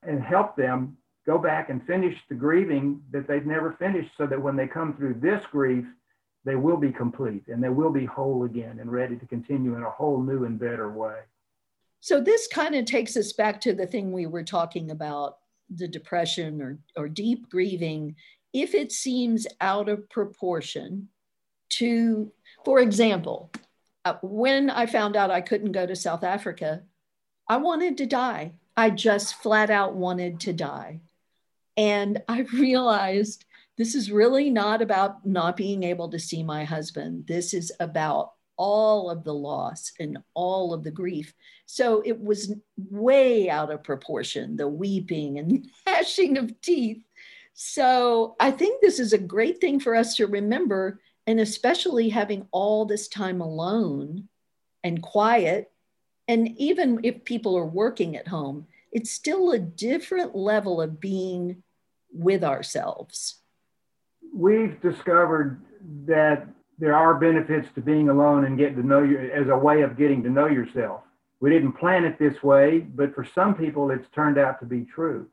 and 0.02 0.22
help 0.22 0.56
them 0.56 0.96
go 1.26 1.38
back 1.38 1.70
and 1.70 1.84
finish 1.86 2.16
the 2.28 2.34
grieving 2.34 3.00
that 3.10 3.26
they've 3.26 3.46
never 3.46 3.72
finished 3.78 4.10
so 4.16 4.26
that 4.26 4.40
when 4.40 4.56
they 4.56 4.66
come 4.66 4.94
through 4.94 5.14
this 5.14 5.42
grief, 5.50 5.86
they 6.44 6.56
will 6.56 6.76
be 6.76 6.92
complete 6.92 7.44
and 7.48 7.62
they 7.62 7.70
will 7.70 7.90
be 7.90 8.04
whole 8.04 8.44
again 8.44 8.78
and 8.78 8.92
ready 8.92 9.16
to 9.16 9.26
continue 9.26 9.76
in 9.76 9.82
a 9.82 9.90
whole 9.90 10.20
new 10.20 10.44
and 10.44 10.58
better 10.58 10.92
way. 10.92 11.16
So, 12.00 12.20
this 12.20 12.46
kind 12.48 12.74
of 12.74 12.84
takes 12.84 13.16
us 13.16 13.32
back 13.32 13.62
to 13.62 13.72
the 13.72 13.86
thing 13.86 14.12
we 14.12 14.26
were 14.26 14.42
talking 14.42 14.90
about 14.90 15.38
the 15.74 15.88
depression 15.88 16.60
or, 16.60 16.78
or 16.96 17.08
deep 17.08 17.48
grieving. 17.48 18.16
If 18.52 18.74
it 18.74 18.92
seems 18.92 19.46
out 19.62 19.88
of 19.88 20.08
proportion 20.10 21.08
to, 21.70 22.30
for 22.64 22.80
example, 22.80 23.50
Uh, 24.04 24.14
when 24.22 24.70
I 24.70 24.86
found 24.86 25.16
out 25.16 25.30
I 25.30 25.40
couldn't 25.40 25.72
go 25.72 25.86
to 25.86 25.96
South 25.96 26.24
Africa, 26.24 26.82
I 27.48 27.56
wanted 27.56 27.98
to 27.98 28.06
die. 28.06 28.52
I 28.76 28.90
just 28.90 29.36
flat 29.36 29.70
out 29.70 29.94
wanted 29.94 30.40
to 30.40 30.52
die. 30.52 31.00
And 31.76 32.22
I 32.28 32.40
realized 32.52 33.44
this 33.76 33.94
is 33.94 34.10
really 34.10 34.50
not 34.50 34.82
about 34.82 35.26
not 35.26 35.56
being 35.56 35.82
able 35.82 36.10
to 36.10 36.18
see 36.18 36.42
my 36.42 36.64
husband. 36.64 37.26
This 37.26 37.54
is 37.54 37.72
about 37.80 38.32
all 38.56 39.10
of 39.10 39.24
the 39.24 39.34
loss 39.34 39.92
and 39.98 40.18
all 40.34 40.72
of 40.72 40.84
the 40.84 40.90
grief. 40.90 41.34
So 41.66 42.02
it 42.04 42.20
was 42.20 42.54
way 42.76 43.50
out 43.50 43.72
of 43.72 43.82
proportion, 43.82 44.56
the 44.56 44.68
weeping 44.68 45.38
and 45.38 45.66
gnashing 45.86 46.38
of 46.38 46.60
teeth. 46.60 47.02
So 47.54 48.36
I 48.38 48.50
think 48.50 48.80
this 48.80 49.00
is 49.00 49.12
a 49.12 49.18
great 49.18 49.60
thing 49.60 49.80
for 49.80 49.94
us 49.94 50.16
to 50.16 50.26
remember 50.26 51.00
and 51.26 51.40
especially 51.40 52.08
having 52.10 52.46
all 52.50 52.84
this 52.84 53.08
time 53.08 53.40
alone 53.40 54.28
and 54.82 55.02
quiet 55.02 55.70
and 56.28 56.48
even 56.58 57.00
if 57.02 57.24
people 57.24 57.56
are 57.56 57.66
working 57.66 58.16
at 58.16 58.28
home 58.28 58.66
it's 58.92 59.10
still 59.10 59.50
a 59.50 59.58
different 59.58 60.36
level 60.36 60.80
of 60.80 61.00
being 61.00 61.62
with 62.12 62.44
ourselves. 62.44 63.40
We've 64.32 64.80
discovered 64.80 65.60
that 66.06 66.46
there 66.78 66.94
are 66.94 67.14
benefits 67.14 67.68
to 67.74 67.80
being 67.80 68.08
alone 68.08 68.44
and 68.44 68.56
getting 68.56 68.76
to 68.76 68.86
know 68.86 69.02
you 69.02 69.18
as 69.18 69.48
a 69.48 69.58
way 69.58 69.82
of 69.82 69.98
getting 69.98 70.22
to 70.22 70.30
know 70.30 70.46
yourself. 70.46 71.02
We 71.40 71.50
didn't 71.50 71.72
plan 71.72 72.04
it 72.04 72.18
this 72.18 72.42
way 72.42 72.78
but 72.78 73.14
for 73.14 73.26
some 73.34 73.54
people 73.54 73.90
it's 73.90 74.08
turned 74.14 74.38
out 74.38 74.60
to 74.60 74.66
be 74.66 74.84
true. 74.84 75.26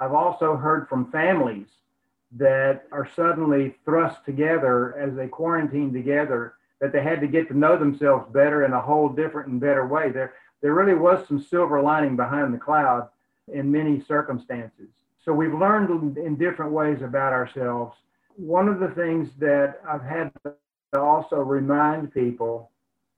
I've 0.00 0.12
also 0.12 0.56
heard 0.56 0.88
from 0.88 1.10
families 1.10 1.68
that 2.36 2.84
are 2.92 3.08
suddenly 3.16 3.74
thrust 3.84 4.24
together 4.24 4.98
as 4.98 5.14
they 5.14 5.28
quarantine 5.28 5.92
together 5.92 6.54
that 6.80 6.92
they 6.92 7.02
had 7.02 7.20
to 7.20 7.26
get 7.26 7.48
to 7.48 7.58
know 7.58 7.76
themselves 7.76 8.30
better 8.32 8.64
in 8.64 8.72
a 8.72 8.80
whole 8.80 9.08
different 9.08 9.48
and 9.48 9.60
better 9.60 9.86
way. 9.86 10.10
There, 10.10 10.34
there 10.60 10.74
really 10.74 10.94
was 10.94 11.26
some 11.26 11.42
silver 11.42 11.80
lining 11.80 12.16
behind 12.16 12.52
the 12.52 12.58
cloud 12.58 13.08
in 13.52 13.72
many 13.72 14.00
circumstances. 14.00 14.88
So 15.24 15.32
we've 15.32 15.54
learned 15.54 16.16
in 16.18 16.36
different 16.36 16.72
ways 16.72 17.02
about 17.02 17.32
ourselves. 17.32 17.96
One 18.36 18.68
of 18.68 18.78
the 18.78 18.88
things 18.88 19.30
that 19.38 19.80
I've 19.88 20.04
had 20.04 20.30
to 20.44 21.00
also 21.00 21.36
remind 21.36 22.14
people, 22.14 22.70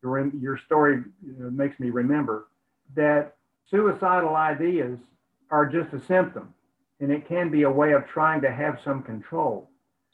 your 0.03 0.59
story 0.65 1.03
makes 1.23 1.79
me 1.79 1.91
remember, 1.91 2.47
that 2.95 3.37
suicidal 3.69 4.35
ideas 4.37 4.99
are 5.51 5.67
just 5.67 5.93
a 5.93 6.01
symptom 6.07 6.55
and 7.01 7.11
it 7.11 7.27
can 7.27 7.51
be 7.51 7.63
a 7.63 7.71
way 7.71 7.93
of 7.93 8.07
trying 8.07 8.41
to 8.43 8.53
have 8.53 8.79
some 8.85 9.03
control. 9.03 9.71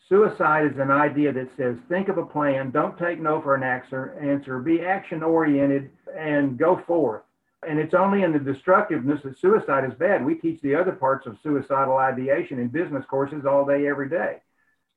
Suicide 0.09 0.67
is 0.67 0.79
an 0.79 0.91
idea 0.91 1.33
that 1.33 1.49
says, 1.57 1.77
think 1.89 2.09
of 2.09 2.17
a 2.17 2.25
plan, 2.25 2.71
don't 2.71 2.97
take 2.97 3.21
no 3.21 3.43
for 3.43 3.57
an 3.57 3.65
answer, 3.65 4.61
be 4.61 4.81
action 4.81 5.23
oriented, 5.23 5.91
and 6.17 6.57
go 6.57 6.81
forth. 6.87 7.23
And 7.69 7.81
it's 7.81 7.95
only 7.95 8.23
in 8.23 8.33
the 8.33 8.39
destructiveness 8.39 9.23
that 9.25 9.39
suicide 9.41 9.85
is 9.85 9.95
bad. 9.99 10.25
We 10.25 10.37
teach 10.37 10.61
the 10.61 10.77
other 10.77 10.93
parts 10.93 11.27
of 11.27 11.37
suicidal 11.43 11.97
ideation 11.97 12.61
in 12.61 12.69
business 12.69 13.05
courses 13.11 13.45
all 13.45 13.67
day, 13.67 13.89
every 13.89 14.09
day. 14.09 14.37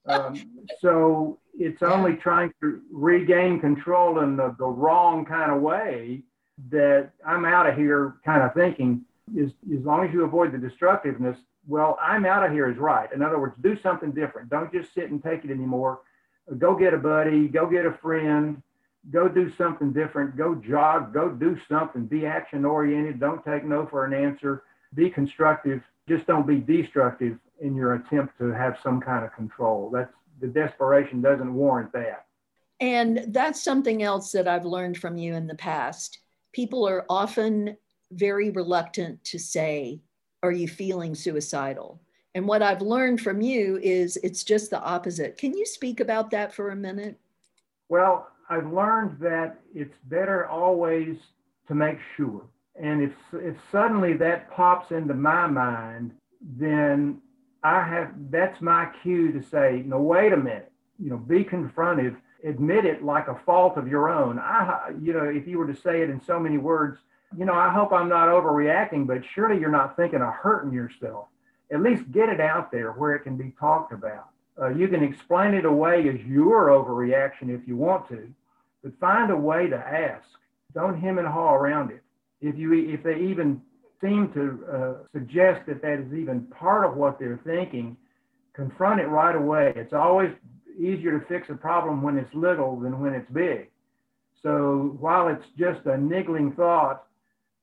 Um, 0.06 0.36
so 0.80 1.40
it's 1.58 1.82
only 1.82 2.16
trying 2.16 2.54
to 2.62 2.82
regain 2.92 3.60
control 3.60 4.20
in 4.20 4.36
the, 4.36 4.56
the 4.60 4.68
wrong 4.68 5.26
kind 5.26 5.52
of 5.52 5.62
way 5.62 6.22
that 6.70 7.12
I'm 7.26 7.46
out 7.46 7.68
of 7.68 7.76
here 7.76 8.16
kind 8.24 8.44
of 8.44 8.54
thinking 8.54 9.06
is 9.36 9.52
as 9.76 9.84
long 9.84 10.06
as 10.06 10.14
you 10.14 10.24
avoid 10.24 10.52
the 10.52 10.58
destructiveness, 10.58 11.38
well, 11.70 12.00
I'm 12.02 12.26
out 12.26 12.44
of 12.44 12.52
here 12.52 12.70
is 12.70 12.78
right. 12.78 13.12
In 13.14 13.22
other 13.22 13.40
words, 13.40 13.56
do 13.62 13.80
something 13.82 14.12
different. 14.12 14.50
Don't 14.50 14.74
just 14.74 14.94
sit 14.94 15.12
and 15.12 15.22
take 15.22 15.46
it 15.46 15.52
anymore. 15.52 16.02
Go 16.58 16.76
get 16.76 16.96
a 16.96 16.98
buddy, 16.98 17.48
go 17.48 17.70
get 17.70 17.86
a 17.86 17.94
friend, 18.02 18.62
go 19.12 19.28
do 19.30 19.52
something 19.56 19.94
different, 19.94 20.36
go 20.36 20.56
jog, 20.56 21.14
go 21.14 21.30
do 21.30 21.56
something, 21.70 22.08
be 22.08 22.26
action 22.26 22.66
oriented. 22.66 23.20
Don't 23.20 23.46
take 23.46 23.64
no 23.64 23.86
for 23.86 24.06
an 24.06 24.14
answer, 24.14 24.64
be 24.96 25.12
constructive. 25.12 25.82
Just 26.08 26.26
don't 26.26 26.48
be 26.48 26.58
destructive 26.58 27.38
in 27.62 27.76
your 27.76 27.94
attempt 27.94 28.40
to 28.40 28.52
have 28.52 28.78
some 28.82 29.00
kind 29.00 29.24
of 29.24 29.32
control. 29.34 29.92
That's 29.94 30.12
the 30.42 30.48
desperation 30.48 31.22
doesn't 31.22 31.54
warrant 31.54 31.94
that. 31.94 32.26
And 32.80 33.26
that's 33.28 33.64
something 33.64 34.02
else 34.02 34.32
that 34.32 34.48
I've 34.48 34.66
learned 34.66 34.98
from 34.98 35.18
you 35.18 35.36
in 35.36 35.46
the 35.46 35.56
past. 35.56 36.20
People 36.52 36.88
are 36.88 37.06
often 37.10 37.78
very 38.12 38.50
reluctant 38.50 39.24
to 39.26 39.38
say, 39.38 40.02
Are 40.42 40.52
you 40.52 40.68
feeling 40.68 41.16
suicidal? 41.16 42.00
And 42.36 42.48
what 42.48 42.62
I've 42.62 42.82
learned 42.82 43.22
from 43.22 43.42
you 43.42 43.80
is 43.82 44.18
it's 44.18 44.44
just 44.44 44.70
the 44.70 44.80
opposite. 44.82 45.38
Can 45.38 45.58
you 45.58 45.66
speak 45.66 46.00
about 46.00 46.32
that 46.32 46.54
for 46.54 46.70
a 46.70 46.76
minute? 46.76 47.20
Well, 47.90 48.30
I've 48.50 48.72
learned 48.72 49.20
that 49.20 49.60
it's 49.74 49.98
better 50.06 50.48
always 50.48 51.18
to 51.68 51.76
make 51.76 51.98
sure. 52.16 52.44
And 52.82 53.02
if, 53.02 53.12
if 53.34 53.56
suddenly 53.72 54.14
that 54.14 54.50
pops 54.52 54.92
into 54.92 55.14
my 55.14 55.48
mind, 55.48 56.12
then 56.42 57.22
I 57.64 57.84
have 57.86 58.14
that's 58.32 58.62
my 58.62 58.88
cue 59.04 59.34
to 59.34 59.44
say, 59.44 59.84
no, 59.86 60.00
wait 60.00 60.32
a 60.32 60.38
minute, 60.38 60.72
you 60.98 61.10
know, 61.10 61.18
be 61.18 61.44
confrontive, 61.44 62.16
admit 62.46 62.86
it 62.86 63.04
like 63.04 63.28
a 63.28 63.40
fault 63.46 63.76
of 63.76 63.88
your 63.88 64.10
own. 64.10 64.40
I, 64.40 64.92
you 65.02 65.12
know, 65.12 65.26
if 65.26 65.46
you 65.46 65.58
were 65.58 65.68
to 65.68 65.76
say 65.76 66.02
it 66.02 66.10
in 66.10 66.22
so 66.22 66.40
many 66.40 66.58
words, 66.58 67.00
you 67.38 67.46
know, 67.46 67.54
I 67.54 67.72
hope 67.72 67.92
I'm 67.92 68.10
not 68.10 68.30
overreacting, 68.30 69.06
but 69.06 69.22
surely 69.34 69.60
you're 69.60 69.72
not 69.72 69.96
thinking 69.96 70.22
of 70.22 70.34
hurting 70.34 70.74
yourself. 70.74 71.28
At 71.72 71.82
least 71.82 72.12
get 72.12 72.30
it 72.30 72.40
out 72.40 72.72
there 72.72 72.92
where 72.94 73.16
it 73.16 73.24
can 73.24 73.38
be 73.38 73.54
talked 73.60 73.94
about. 73.94 74.30
Uh, 74.60 74.70
you 74.70 74.88
can 74.88 75.04
explain 75.04 75.54
it 75.54 75.66
away 75.66 76.10
as 76.10 76.20
your 76.26 76.68
overreaction 76.68 77.50
if 77.50 77.68
you 77.68 77.78
want 77.78 78.10
to, 78.10 78.28
but 78.84 78.98
find 79.00 79.32
a 79.32 79.38
way 79.38 79.68
to 79.68 79.78
ask. 79.78 80.28
Don't 80.74 81.00
hem 81.00 81.18
and 81.18 81.28
haw 81.28 81.54
around 81.54 81.92
it. 81.92 82.02
If 82.42 82.58
you, 82.58 82.74
if 82.74 83.04
they 83.04 83.20
even 83.20 83.62
seem 84.02 84.32
to 84.34 84.66
uh, 84.72 84.94
suggest 85.14 85.66
that 85.68 85.82
that 85.82 86.00
is 86.00 86.14
even 86.14 86.44
part 86.48 86.86
of 86.86 86.96
what 86.96 87.20
they're 87.20 87.40
thinking, 87.46 87.96
confront 88.54 89.00
it 89.00 89.08
right 89.08 89.36
away. 89.36 89.74
It's 89.76 89.94
always 89.94 90.32
easier 90.78 91.20
to 91.20 91.26
fix 91.26 91.50
a 91.50 91.54
problem 91.54 92.02
when 92.02 92.18
it's 92.18 92.34
little 92.34 92.80
than 92.80 93.00
when 93.00 93.14
it's 93.14 93.30
big. 93.32 93.70
So 94.42 94.96
while 95.00 95.28
it's 95.28 95.46
just 95.58 95.86
a 95.86 95.98
niggling 95.98 96.54
thought, 96.54 97.04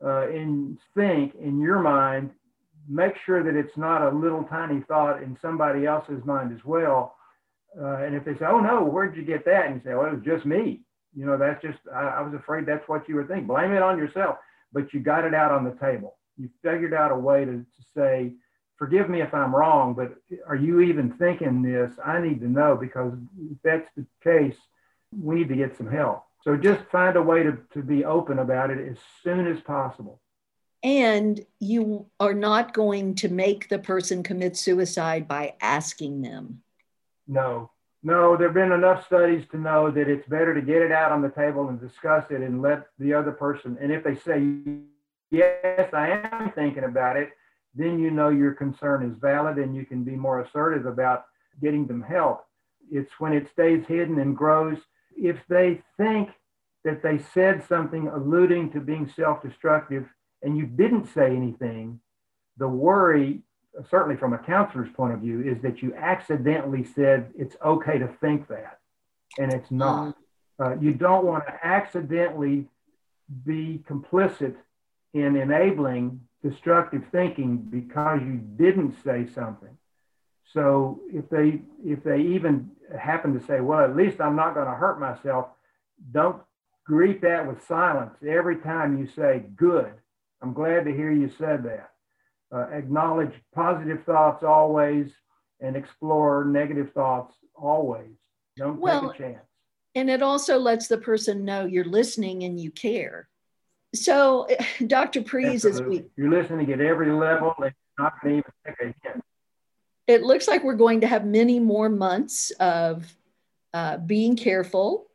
uh, 0.05 0.29
in 0.29 0.79
think 0.95 1.35
in 1.37 1.61
your 1.61 1.81
mind, 1.81 2.31
make 2.89 3.15
sure 3.25 3.43
that 3.43 3.57
it's 3.57 3.77
not 3.77 4.03
a 4.03 4.17
little 4.17 4.45
tiny 4.45 4.81
thought 4.83 5.23
in 5.23 5.37
somebody 5.41 5.87
else's 5.87 6.25
mind 6.25 6.53
as 6.53 6.65
well. 6.65 7.17
Uh, 7.79 7.97
and 7.97 8.15
if 8.15 8.25
they 8.25 8.35
say, 8.35 8.47
"Oh 8.47 8.61
no, 8.61 8.85
where'd 8.85 9.17
you 9.17 9.23
get 9.23 9.45
that?" 9.45 9.67
and 9.67 9.77
you 9.77 9.81
say, 9.85 9.95
"Well, 9.95 10.07
it 10.07 10.15
was 10.15 10.25
just 10.25 10.47
me," 10.47 10.83
you 11.15 11.27
know, 11.27 11.37
that's 11.37 11.63
just 11.63 11.79
I, 11.93 12.01
I 12.01 12.21
was 12.23 12.35
afraid 12.35 12.67
that's 12.67 12.89
what 12.89 13.09
you 13.09 13.17
were 13.17 13.27
thinking. 13.27 13.47
Blame 13.47 13.73
it 13.73 13.83
on 13.83 13.99
yourself, 13.99 14.37
but 14.73 14.93
you 14.93 15.01
got 15.01 15.25
it 15.25 15.35
out 15.35 15.53
on 15.53 15.65
the 15.65 15.73
table. 15.73 16.17
You 16.39 16.51
figured 16.63 16.95
out 16.95 17.13
a 17.13 17.17
way 17.17 17.45
to, 17.45 17.53
to 17.53 17.83
say, 17.95 18.33
"Forgive 18.79 19.09
me 19.09 19.23
if 19.23 19.35
I'm 19.35 19.55
wrong, 19.55 19.95
but 19.95 20.15
are 20.47 20.57
you 20.57 20.81
even 20.81 21.13
thinking 21.13 21.63
this? 21.63 21.99
I 22.05 22.21
need 22.21 22.41
to 22.41 22.49
know 22.49 22.77
because 22.77 23.15
if 23.51 23.59
that's 23.63 23.89
the 23.97 24.07
case, 24.23 24.57
we 25.11 25.37
need 25.37 25.49
to 25.49 25.57
get 25.57 25.77
some 25.77 25.91
help." 25.91 26.26
So 26.47 26.57
just 26.57 26.85
find 26.93 27.17
a 27.17 27.23
way 27.23 27.43
to, 27.43 27.59
to 27.73 27.83
be 27.83 28.05
open 28.05 28.39
about 28.39 28.71
it 28.71 28.79
as 28.89 28.99
soon 29.25 29.49
as 29.49 29.61
possible. 29.63 30.21
And 30.85 31.45
you 31.59 32.07
are 32.21 32.35
not 32.35 32.73
going 32.73 33.17
to 33.17 33.29
make 33.29 33.69
the 33.69 33.81
person 33.81 34.23
commit 34.23 34.57
suicide 34.57 35.27
by 35.27 35.55
asking 35.61 36.23
them. 36.23 36.63
No, 37.27 37.73
no, 38.05 38.37
there 38.37 38.47
have 38.47 38.55
been 38.55 38.71
enough 38.71 39.05
studies 39.07 39.45
to 39.51 39.59
know 39.59 39.91
that 39.91 40.09
it's 40.09 40.29
better 40.29 40.55
to 40.55 40.63
get 40.63 40.83
it 40.83 40.93
out 40.93 41.11
on 41.11 41.21
the 41.21 41.31
table 41.31 41.69
and 41.69 41.81
discuss 41.81 42.31
it 42.31 42.43
and 42.43 42.63
let 42.63 42.87
the 43.01 43.13
other 43.13 43.33
person, 43.33 43.77
and 43.81 43.91
if 43.91 44.05
they 44.05 44.15
say, 44.15 44.47
yes, 45.33 45.93
I 45.93 46.21
am 46.23 46.53
thinking 46.53 46.85
about 46.85 47.17
it, 47.17 47.31
then 47.75 47.99
you 47.99 48.13
know 48.13 48.29
your 48.29 48.53
concern 48.53 49.05
is 49.05 49.19
valid 49.19 49.59
and 49.59 49.75
you 49.75 49.85
can 49.85 50.05
be 50.05 50.15
more 50.15 50.43
assertive 50.43 50.87
about 50.87 51.25
getting 51.61 51.89
them 51.89 52.03
help. 52.03 52.47
It's 52.89 53.19
when 53.19 53.33
it 53.33 53.51
stays 53.51 53.85
hidden 53.89 54.21
and 54.21 54.37
grows 54.37 54.79
if 55.17 55.39
they 55.49 55.83
think 55.97 56.31
that 56.85 57.03
they 57.03 57.19
said 57.19 57.65
something 57.69 58.09
alluding 58.09 58.71
to 58.73 58.81
being 58.81 59.09
self 59.09 59.43
destructive 59.43 60.07
and 60.43 60.57
you 60.57 60.67
didn't 60.67 61.07
say 61.07 61.35
anything, 61.35 62.01
the 62.59 62.69
worry, 62.69 63.41
certainly 63.91 64.17
from 64.17 64.33
a 64.33 64.39
counselor's 64.39 64.91
point 64.95 65.13
of 65.13 65.21
view, 65.21 65.43
is 65.43 65.61
that 65.63 65.83
you 65.83 65.95
accidentally 65.95 66.85
said 66.85 67.33
it's 67.37 67.57
okay 67.65 67.99
to 67.99 68.09
think 68.21 68.49
that, 68.49 68.79
and 69.39 69.53
it's 69.53 69.71
not. 69.71 70.17
Uh, 70.59 70.75
you 70.79 70.93
don't 70.93 71.27
want 71.27 71.45
to 71.47 71.67
accidentally 71.67 72.67
be 73.45 73.83
complicit 73.89 74.55
in 75.13 75.37
enabling 75.37 76.21
destructive 76.43 77.03
thinking 77.11 77.57
because 77.59 78.21
you 78.23 78.41
didn't 78.57 78.95
say 79.03 79.27
something. 79.35 79.77
So 80.53 81.01
if 81.13 81.29
they 81.29 81.63
if 81.85 82.03
they 82.05 82.21
even 82.21 82.71
happen 82.99 83.39
to 83.39 83.45
say, 83.47 83.61
well, 83.61 83.81
at 83.81 83.97
least 83.97 84.21
I'm 84.21 84.37
not 84.37 84.55
going 84.55 84.67
to 84.67 84.73
hurt 84.75 85.01
myself, 85.01 85.47
don't 86.13 86.41
greet 86.85 87.21
that 87.23 87.47
with 87.47 87.67
silence 87.67 88.15
every 88.27 88.57
time 88.57 88.99
you 88.99 89.09
say, 89.17 89.45
good. 89.57 89.93
I'm 90.43 90.53
glad 90.53 90.85
to 90.85 90.93
hear 90.93 91.11
you 91.11 91.31
said 91.39 91.65
that. 91.65 91.91
Uh, 92.55 92.69
acknowledge 92.71 93.33
positive 93.55 94.05
thoughts 94.05 94.45
always 94.45 95.11
and 95.61 95.77
explore 95.77 96.45
negative 96.45 96.93
thoughts 96.93 97.35
always. 97.55 98.13
Don't 98.57 98.81
well, 98.81 99.11
take 99.11 99.21
a 99.21 99.23
chance. 99.23 99.47
And 99.95 100.11
it 100.11 100.23
also 100.23 100.59
lets 100.59 100.89
the 100.89 100.99
person 100.99 101.45
know 101.45 101.65
you're 101.65 101.85
listening 101.85 102.45
and 102.45 102.61
you 102.61 102.71
care. 102.71 103.29
So, 103.95 104.47
Dr. 104.87 105.23
Prees, 105.23 105.65
as 105.65 105.83
we 105.83 106.05
you're 106.17 106.31
listening 106.31 106.71
at 106.73 106.81
every 106.81 107.11
level 107.11 107.55
and 107.63 107.73
not 107.99 108.21
going 108.23 108.35
to 108.35 108.39
even 108.41 108.53
take 108.67 108.81
a 108.81 109.09
hint 109.09 109.25
it 110.07 110.23
looks 110.23 110.47
like 110.47 110.63
we're 110.63 110.75
going 110.75 111.01
to 111.01 111.07
have 111.07 111.25
many 111.25 111.59
more 111.59 111.89
months 111.89 112.51
of 112.53 113.13
uh, 113.75 113.99
being 113.99 114.37
careful, 114.37 115.09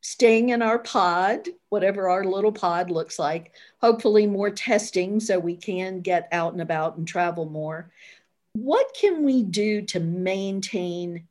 staying 0.00 0.50
in 0.50 0.62
our 0.62 0.78
pod, 0.78 1.48
whatever 1.68 2.08
our 2.08 2.24
little 2.24 2.52
pod 2.52 2.90
looks 2.90 3.18
like, 3.18 3.52
hopefully 3.80 4.26
more 4.26 4.50
testing 4.50 5.20
so 5.20 5.38
we 5.38 5.56
can 5.56 6.00
get 6.00 6.28
out 6.32 6.52
and 6.52 6.62
about 6.62 6.96
and 6.96 7.06
travel 7.06 7.46
more. 7.46 7.90
What 8.52 8.94
can 8.98 9.24
we 9.24 9.42
do 9.42 9.82
to 9.82 10.00
maintain 10.00 11.26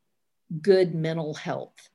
good 0.62 0.94
mental 0.94 1.34
health? 1.34 1.90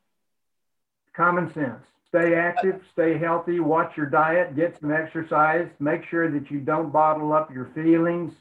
Common 1.14 1.52
sense. 1.52 1.82
Stay 2.08 2.34
active, 2.34 2.80
stay 2.92 3.16
healthy, 3.16 3.58
watch 3.60 3.96
your 3.96 4.06
diet, 4.06 4.54
get 4.54 4.78
some 4.80 4.92
exercise, 4.92 5.66
make 5.78 6.04
sure 6.10 6.30
that 6.30 6.50
you 6.50 6.60
don't 6.60 6.92
bottle 6.92 7.32
up 7.32 7.50
your 7.50 7.70
feelings 7.74 8.34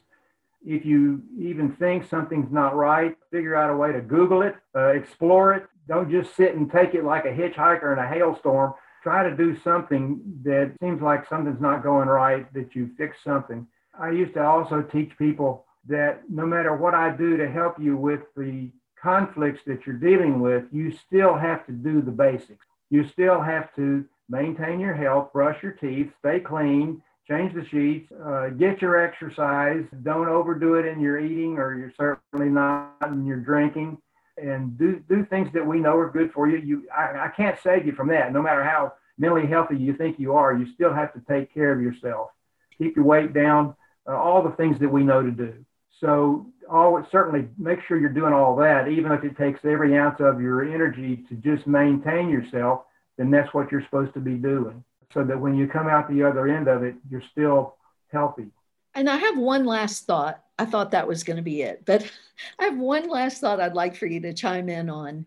if 0.64 0.84
you 0.84 1.22
even 1.38 1.72
think 1.76 2.08
something's 2.08 2.52
not 2.52 2.76
right, 2.76 3.16
figure 3.30 3.56
out 3.56 3.70
a 3.70 3.76
way 3.76 3.92
to 3.92 4.00
Google 4.00 4.42
it, 4.42 4.54
uh, 4.76 4.88
explore 4.88 5.54
it. 5.54 5.66
Don't 5.88 6.10
just 6.10 6.36
sit 6.36 6.54
and 6.54 6.70
take 6.70 6.94
it 6.94 7.04
like 7.04 7.24
a 7.24 7.28
hitchhiker 7.28 7.92
in 7.92 7.98
a 7.98 8.06
hailstorm. 8.06 8.74
Try 9.02 9.28
to 9.28 9.36
do 9.36 9.58
something 9.62 10.20
that 10.44 10.72
seems 10.80 11.02
like 11.02 11.28
something's 11.28 11.60
not 11.60 11.82
going 11.82 12.08
right, 12.08 12.52
that 12.54 12.74
you 12.74 12.90
fix 12.96 13.16
something. 13.24 13.66
I 13.98 14.10
used 14.10 14.34
to 14.34 14.44
also 14.44 14.80
teach 14.80 15.16
people 15.18 15.64
that 15.88 16.22
no 16.30 16.46
matter 16.46 16.76
what 16.76 16.94
I 16.94 17.10
do 17.10 17.36
to 17.36 17.50
help 17.50 17.80
you 17.80 17.96
with 17.96 18.20
the 18.36 18.70
conflicts 19.00 19.62
that 19.66 19.84
you're 19.84 19.96
dealing 19.96 20.40
with, 20.40 20.64
you 20.70 20.92
still 20.92 21.36
have 21.36 21.66
to 21.66 21.72
do 21.72 22.00
the 22.00 22.12
basics. 22.12 22.64
You 22.90 23.08
still 23.08 23.40
have 23.40 23.74
to 23.74 24.04
maintain 24.28 24.78
your 24.78 24.94
health, 24.94 25.32
brush 25.32 25.60
your 25.62 25.72
teeth, 25.72 26.12
stay 26.20 26.38
clean, 26.38 27.02
change 27.32 27.54
the 27.54 27.66
sheets, 27.68 28.10
uh, 28.24 28.48
get 28.48 28.82
your 28.82 29.02
exercise. 29.02 29.84
Don't 30.02 30.28
overdo 30.28 30.74
it 30.74 30.86
in 30.86 31.00
your 31.00 31.18
eating, 31.18 31.58
or 31.58 31.76
you're 31.76 31.92
certainly 31.96 32.48
not 32.48 32.96
in 33.06 33.24
your 33.24 33.38
drinking. 33.38 33.98
And 34.36 34.76
do 34.78 35.02
do 35.08 35.24
things 35.26 35.48
that 35.52 35.66
we 35.66 35.78
know 35.78 35.96
are 35.96 36.10
good 36.10 36.32
for 36.32 36.48
you. 36.48 36.58
You, 36.58 36.88
I, 36.96 37.26
I 37.26 37.28
can't 37.36 37.58
save 37.62 37.86
you 37.86 37.92
from 37.92 38.08
that. 38.08 38.32
No 38.32 38.42
matter 38.42 38.64
how 38.64 38.94
mentally 39.18 39.46
healthy 39.46 39.76
you 39.76 39.94
think 39.94 40.18
you 40.18 40.34
are, 40.34 40.56
you 40.56 40.72
still 40.74 40.92
have 40.92 41.12
to 41.14 41.20
take 41.28 41.52
care 41.52 41.72
of 41.72 41.82
yourself. 41.82 42.30
Keep 42.78 42.96
your 42.96 43.04
weight 43.04 43.34
down. 43.34 43.74
Uh, 44.08 44.16
all 44.16 44.42
the 44.42 44.56
things 44.56 44.80
that 44.80 44.88
we 44.88 45.04
know 45.04 45.22
to 45.22 45.30
do. 45.30 45.54
So, 46.00 46.46
all 46.68 47.06
certainly 47.12 47.48
make 47.56 47.78
sure 47.86 47.98
you're 47.98 48.10
doing 48.10 48.32
all 48.32 48.56
that, 48.56 48.88
even 48.88 49.12
if 49.12 49.22
it 49.22 49.36
takes 49.36 49.60
every 49.64 49.96
ounce 49.96 50.18
of 50.18 50.40
your 50.40 50.64
energy 50.64 51.24
to 51.28 51.34
just 51.36 51.66
maintain 51.66 52.28
yourself. 52.28 52.82
Then 53.18 53.30
that's 53.30 53.52
what 53.54 53.70
you're 53.70 53.84
supposed 53.84 54.14
to 54.14 54.20
be 54.20 54.34
doing 54.34 54.82
so 55.12 55.24
that 55.24 55.40
when 55.40 55.54
you 55.54 55.66
come 55.66 55.88
out 55.88 56.08
the 56.08 56.22
other 56.22 56.48
end 56.48 56.68
of 56.68 56.82
it, 56.82 56.94
you're 57.10 57.22
still 57.32 57.76
healthy. 58.10 58.46
And 58.94 59.08
I 59.08 59.16
have 59.16 59.38
one 59.38 59.64
last 59.64 60.06
thought. 60.06 60.42
I 60.58 60.64
thought 60.64 60.90
that 60.90 61.08
was 61.08 61.24
going 61.24 61.38
to 61.38 61.42
be 61.42 61.62
it, 61.62 61.84
but 61.84 62.10
I 62.58 62.64
have 62.64 62.78
one 62.78 63.08
last 63.08 63.40
thought 63.40 63.60
I'd 63.60 63.74
like 63.74 63.96
for 63.96 64.06
you 64.06 64.20
to 64.20 64.34
chime 64.34 64.68
in 64.68 64.90
on. 64.90 65.26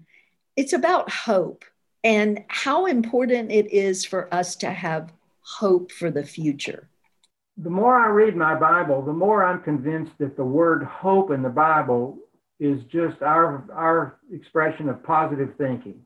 It's 0.55 0.73
about 0.73 1.11
hope 1.11 1.65
and 2.03 2.43
how 2.47 2.85
important 2.85 3.51
it 3.51 3.71
is 3.71 4.05
for 4.05 4.33
us 4.33 4.55
to 4.57 4.69
have 4.69 5.11
hope 5.41 5.91
for 5.91 6.11
the 6.11 6.23
future. 6.23 6.87
The 7.57 7.69
more 7.69 7.95
I 7.95 8.07
read 8.09 8.35
my 8.35 8.55
Bible, 8.55 9.01
the 9.01 9.13
more 9.13 9.43
I'm 9.43 9.61
convinced 9.61 10.11
that 10.19 10.37
the 10.37 10.43
word 10.43 10.83
hope 10.83 11.31
in 11.31 11.41
the 11.41 11.49
Bible 11.49 12.17
is 12.59 12.79
just 12.91 13.21
our, 13.21 13.65
our 13.73 14.19
expression 14.31 14.89
of 14.89 15.03
positive 15.03 15.53
thinking. 15.57 16.01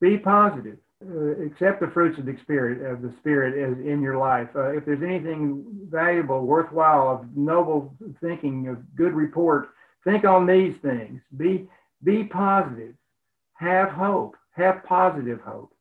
Be 0.00 0.18
positive 0.18 0.78
uh, 1.10 1.42
accept 1.44 1.80
the 1.80 1.88
fruits 1.88 2.18
of 2.18 2.26
the 2.26 2.36
spirit 2.42 2.90
of 2.90 3.02
the 3.02 3.12
spirit 3.18 3.58
as 3.58 3.78
in 3.84 4.00
your 4.00 4.16
life. 4.16 4.48
Uh, 4.54 4.76
if 4.76 4.84
there's 4.84 5.02
anything 5.02 5.64
valuable, 5.88 6.46
worthwhile, 6.46 7.08
of 7.08 7.36
noble 7.36 7.94
thinking, 8.20 8.68
of 8.68 8.78
good 8.96 9.12
report, 9.12 9.70
think 10.04 10.24
on 10.24 10.46
these 10.46 10.76
things. 10.82 11.20
Be 11.36 11.68
be 12.02 12.24
positive. 12.24 12.94
Have 13.54 13.90
hope. 13.90 14.36
Have 14.52 14.84
positive 14.84 15.40
hope. 15.40 15.72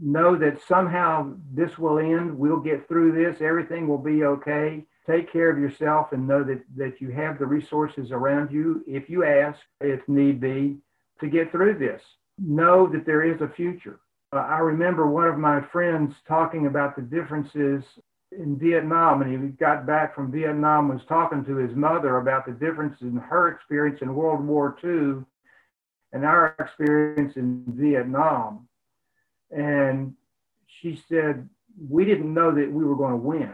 Know 0.00 0.36
that 0.36 0.60
somehow 0.66 1.34
this 1.52 1.78
will 1.78 1.98
end. 1.98 2.38
We'll 2.38 2.60
get 2.60 2.88
through 2.88 3.12
this. 3.12 3.40
Everything 3.40 3.88
will 3.88 3.98
be 3.98 4.24
okay. 4.24 4.84
Take 5.06 5.32
care 5.32 5.50
of 5.50 5.58
yourself 5.58 6.12
and 6.12 6.26
know 6.26 6.42
that, 6.44 6.62
that 6.76 7.00
you 7.00 7.10
have 7.12 7.38
the 7.38 7.46
resources 7.46 8.10
around 8.10 8.50
you 8.50 8.82
if 8.86 9.08
you 9.08 9.24
ask, 9.24 9.60
if 9.80 10.06
need 10.08 10.40
be, 10.40 10.78
to 11.20 11.28
get 11.28 11.52
through 11.52 11.78
this. 11.78 12.02
Know 12.38 12.86
that 12.88 13.06
there 13.06 13.22
is 13.22 13.40
a 13.40 13.48
future 13.48 14.00
uh, 14.32 14.38
I 14.38 14.58
remember 14.58 15.06
one 15.06 15.28
of 15.28 15.38
my 15.38 15.60
friends 15.72 16.14
talking 16.26 16.66
about 16.66 16.96
the 16.96 17.02
differences 17.02 17.84
in 18.32 18.58
Vietnam, 18.58 19.22
and 19.22 19.30
he 19.30 19.48
got 19.50 19.86
back 19.86 20.14
from 20.14 20.32
Vietnam, 20.32 20.88
was 20.88 21.00
talking 21.08 21.44
to 21.44 21.56
his 21.56 21.74
mother 21.76 22.18
about 22.18 22.44
the 22.44 22.52
difference 22.52 23.00
in 23.00 23.16
her 23.16 23.48
experience 23.48 24.00
in 24.02 24.14
World 24.14 24.44
War 24.44 24.76
II 24.82 25.24
and 26.12 26.24
our 26.24 26.54
experience 26.58 27.36
in 27.36 27.64
Vietnam. 27.68 28.68
And 29.50 30.14
she 30.80 31.02
said, 31.08 31.48
We 31.88 32.04
didn't 32.04 32.32
know 32.32 32.52
that 32.54 32.70
we 32.70 32.84
were 32.84 32.96
going 32.96 33.12
to 33.12 33.16
win. 33.16 33.52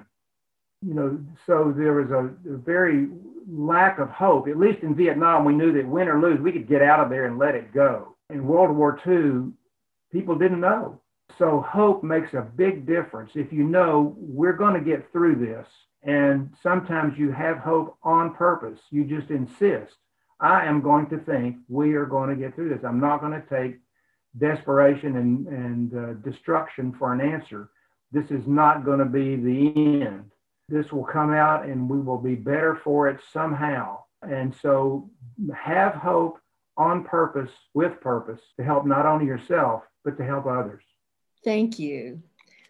You 0.85 0.95
know, 0.95 1.21
so 1.47 1.73
there 1.77 1.93
was 1.93 2.11
a, 2.11 2.53
a 2.53 2.57
very 2.57 3.09
lack 3.49 3.99
of 3.99 4.09
hope. 4.09 4.49
At 4.49 4.59
least 4.59 4.83
in 4.83 4.95
Vietnam, 4.95 5.45
we 5.45 5.55
knew 5.55 5.73
that 5.75 5.87
win 5.87 6.09
or 6.09 6.21
lose, 6.21 6.41
we 6.41 6.53
could 6.53 6.69
get 6.69 6.83
out 6.83 7.01
of 7.01 7.11
there 7.11 7.27
and 7.27 7.39
let 7.39 7.55
it 7.55 7.73
go. 7.73 8.17
In 8.31 8.47
World 8.47 8.75
War 8.75 8.99
II, 9.07 9.53
people 10.13 10.37
didn't 10.37 10.61
know. 10.61 11.01
So 11.39 11.61
hope 11.61 12.03
makes 12.05 12.35
a 12.35 12.43
big 12.43 12.87
difference. 12.87 13.33
If 13.35 13.53
you 13.53 13.65
know 13.65 14.15
we're 14.19 14.53
going 14.53 14.75
to 14.75 14.81
get 14.81 15.11
through 15.13 15.37
this, 15.37 15.67
and 16.03 16.55
sometimes 16.63 17.19
you 17.19 17.33
have 17.33 17.59
hope 17.59 17.97
on 18.03 18.35
purpose, 18.35 18.81
you 18.91 19.05
just 19.05 19.31
insist, 19.31 19.95
I 20.41 20.67
am 20.67 20.83
going 20.83 21.09
to 21.11 21.19
think 21.19 21.57
we 21.69 21.95
are 21.95 22.07
going 22.07 22.29
to 22.29 22.37
get 22.37 22.55
through 22.55 22.71
this. 22.71 22.85
I'm 22.85 23.01
not 23.01 23.21
going 23.21 23.41
to 23.41 23.49
take 23.49 23.79
desperation 24.39 25.17
and, 25.17 25.47
and 25.47 25.95
uh, 25.95 26.13
destruction 26.29 26.93
for 26.99 27.13
an 27.13 27.21
answer. 27.21 27.71
This 28.11 28.31
is 28.31 28.47
not 28.47 28.85
going 28.85 28.99
to 28.99 29.05
be 29.05 29.37
the 29.37 30.03
end. 30.05 30.33
This 30.69 30.93
will 30.93 31.05
come 31.05 31.33
out 31.33 31.67
and 31.67 31.89
we 31.89 32.01
will 32.01 32.19
be 32.19 32.35
better 32.35 32.81
for 32.83 33.09
it 33.09 33.21
somehow. 33.33 34.01
And 34.23 34.55
so 34.61 35.11
have 35.55 35.95
hope 35.95 36.39
on 36.77 37.05
purpose, 37.05 37.51
with 37.75 38.01
purpose, 38.01 38.41
to 38.57 38.65
help 38.65 38.87
not 38.87 39.07
only 39.07 39.27
yourself, 39.27 39.83
but 40.05 40.17
to 40.19 40.25
help 40.25 40.47
others. 40.47 40.83
Thank 41.45 41.79
you. 41.79 42.23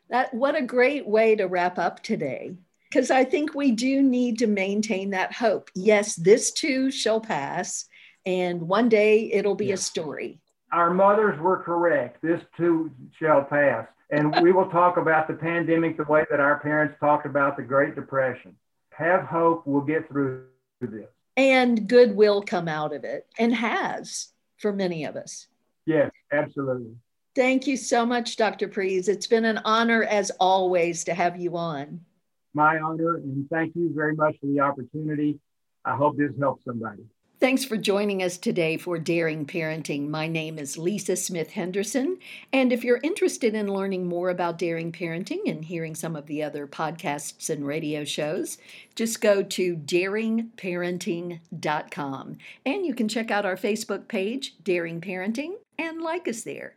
That 0.09 0.33
what 0.35 0.55
a 0.55 0.63
great 0.63 1.07
way 1.07 1.37
to 1.37 1.47
wrap 1.47 1.79
up 1.79 2.03
today. 2.03 2.57
Because 2.91 3.11
I 3.11 3.25
think 3.25 3.55
we 3.55 3.71
do 3.71 4.03
need 4.03 4.39
to 4.41 4.47
maintain 4.47 5.11
that 5.11 5.33
hope. 5.33 5.71
Yes, 5.75 6.15
this 6.15 6.51
too 6.53 6.91
shall 6.91 7.21
pass, 7.21 7.87
and 8.27 8.69
one 8.69 8.91
day 8.91 9.33
it'll 9.33 9.55
be 9.55 9.69
yes. 9.69 9.81
a 9.81 9.83
story. 9.85 10.41
Our 10.73 10.93
mothers 10.93 11.41
were 11.41 11.63
correct. 11.63 12.21
This 12.23 12.41
too 12.57 12.91
shall 13.19 13.45
pass. 13.45 13.87
And 14.11 14.43
we 14.43 14.53
will 14.53 14.69
talk 14.69 14.99
about 14.99 15.27
the 15.27 15.33
pandemic 15.33 15.97
the 15.97 16.05
way 16.05 16.27
that 16.31 16.39
our 16.39 16.59
parents 16.61 16.95
talked 17.01 17.25
about 17.25 17.57
the 17.57 17.63
Great 17.63 17.95
Depression. 17.95 18.55
Have 18.91 19.23
hope, 19.23 19.67
we'll 19.67 19.81
get 19.81 20.07
through 20.09 20.45
this. 20.83 21.07
And 21.39 21.89
good 21.89 22.15
will 22.15 22.43
come 22.43 22.69
out 22.69 22.93
of 22.93 23.05
it, 23.05 23.27
and 23.39 23.55
has 23.55 24.29
for 24.59 24.71
many 24.71 25.05
of 25.05 25.17
us. 25.17 25.47
Yes, 25.87 26.11
absolutely. 26.31 26.95
Thank 27.35 27.67
you 27.67 27.79
so 27.79 28.05
much, 28.05 28.37
Dr. 28.37 28.69
Prees. 28.69 29.09
It's 29.09 29.27
been 29.27 29.47
an 29.47 29.59
honor, 29.65 30.05
as 30.05 30.31
always, 30.39 31.03
to 31.05 31.15
have 31.15 31.39
you 31.39 31.57
on. 31.57 32.03
My 32.53 32.79
honor, 32.79 33.17
and 33.17 33.49
thank 33.49 33.75
you 33.75 33.91
very 33.95 34.15
much 34.15 34.37
for 34.39 34.45
the 34.47 34.61
opportunity. 34.61 35.39
I 35.85 35.97
hope 35.97 36.19
this 36.19 36.31
helps 36.39 36.67
somebody. 36.67 37.05
Thanks 37.41 37.65
for 37.65 37.79
joining 37.79 38.23
us 38.23 38.37
today 38.37 38.77
for 38.77 38.99
Daring 38.99 39.47
Parenting. 39.47 40.09
My 40.09 40.29
name 40.29 40.61
is 40.61 40.79
Lisa 40.79 41.17
Smith 41.17 41.51
Henderson. 41.51 42.19
And 42.53 42.73
if 42.73 42.85
you're 42.85 43.01
interested 43.03 43.55
in 43.55 43.73
learning 43.73 44.07
more 44.07 44.31
about 44.31 44.59
Daring 44.59 44.93
Parenting 44.93 45.41
and 45.47 45.65
hearing 45.65 45.97
some 45.97 46.15
of 46.15 46.27
the 46.27 46.41
other 46.43 46.69
podcasts 46.69 47.51
and 47.51 47.67
radio 47.67 48.05
shows, 48.05 48.59
just 48.95 49.21
go 49.21 49.43
to 49.43 49.75
daringparenting.com. 49.75 52.39
And 52.65 52.87
you 52.87 52.95
can 52.95 53.09
check 53.09 53.33
out 53.33 53.47
our 53.47 53.57
Facebook 53.57 54.07
page, 54.07 54.55
Daring 54.63 55.01
Parenting, 55.01 55.55
and 55.79 56.01
like 56.01 56.29
us 56.29 56.43
there. 56.43 56.77